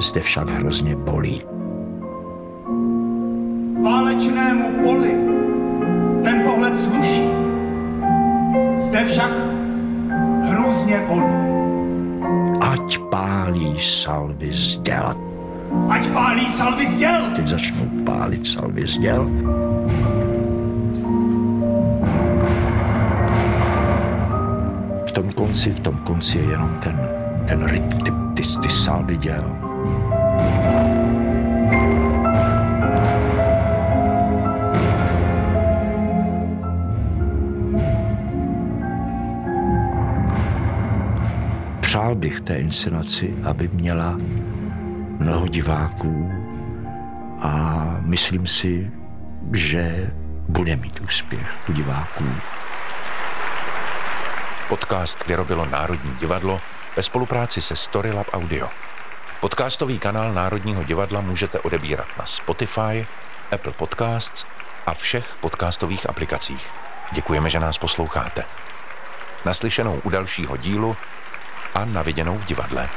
zde 0.00 0.20
však 0.20 0.50
hrozně 0.50 0.96
bolí. 0.96 1.42
Válečnému 3.84 4.82
poli 4.82 5.12
ten 6.24 6.42
pohled 6.42 6.76
sluší, 6.76 7.28
zde 8.76 9.04
však 9.04 9.30
hrozně 10.42 11.02
bolí. 11.08 11.36
Ať 12.60 12.98
pálí 12.98 13.76
salvy 13.80 14.52
z 14.52 14.78
děl. 14.78 15.14
Ať 15.88 16.08
pálí 16.08 16.48
salvy 16.48 16.86
z 16.86 16.96
děl! 16.96 17.22
Teď 17.36 17.46
začnou 17.46 17.86
pálit 18.04 18.46
salvy 18.46 18.86
z 18.86 18.98
děl. 18.98 19.30
V 25.06 25.12
tom 25.12 25.32
konci, 25.32 25.70
v 25.70 25.80
tom 25.80 25.96
konci 26.04 26.38
je 26.38 26.44
jenom 26.44 26.78
ten, 26.80 27.18
ten 27.48 27.64
rytm, 27.64 27.98
ty, 27.98 28.12
ty, 28.34 28.42
ty 28.62 28.70
salvy 28.70 29.16
děl. 29.16 29.56
Přál 41.80 42.14
bych 42.14 42.40
té 42.40 42.56
inscenaci, 42.56 43.34
aby 43.44 43.68
měla 43.68 44.18
mnoho 45.18 45.48
diváků 45.48 46.32
a 47.40 47.84
myslím 48.00 48.46
si, 48.46 48.90
že 49.52 50.10
bude 50.48 50.76
mít 50.76 51.00
úspěch 51.00 51.54
u 51.68 51.72
diváků. 51.72 52.24
Podcast, 54.68 55.24
kde 55.24 55.36
robilo 55.36 55.66
Národní 55.66 56.14
divadlo 56.20 56.60
ve 56.98 57.02
spolupráci 57.02 57.62
se 57.62 57.76
Storylab 57.76 58.26
Audio. 58.32 58.68
Podcastový 59.40 59.98
kanál 59.98 60.34
Národního 60.34 60.84
divadla 60.84 61.20
můžete 61.20 61.60
odebírat 61.60 62.06
na 62.18 62.26
Spotify, 62.26 63.06
Apple 63.52 63.72
Podcasts 63.72 64.46
a 64.86 64.94
všech 64.94 65.36
podcastových 65.40 66.08
aplikacích. 66.08 66.70
Děkujeme, 67.12 67.50
že 67.50 67.60
nás 67.60 67.78
posloucháte. 67.78 68.44
Naslyšenou 69.44 70.00
u 70.04 70.10
dalšího 70.10 70.56
dílu 70.56 70.96
a 71.74 71.84
naviděnou 71.84 72.38
v 72.38 72.44
divadle. 72.44 72.88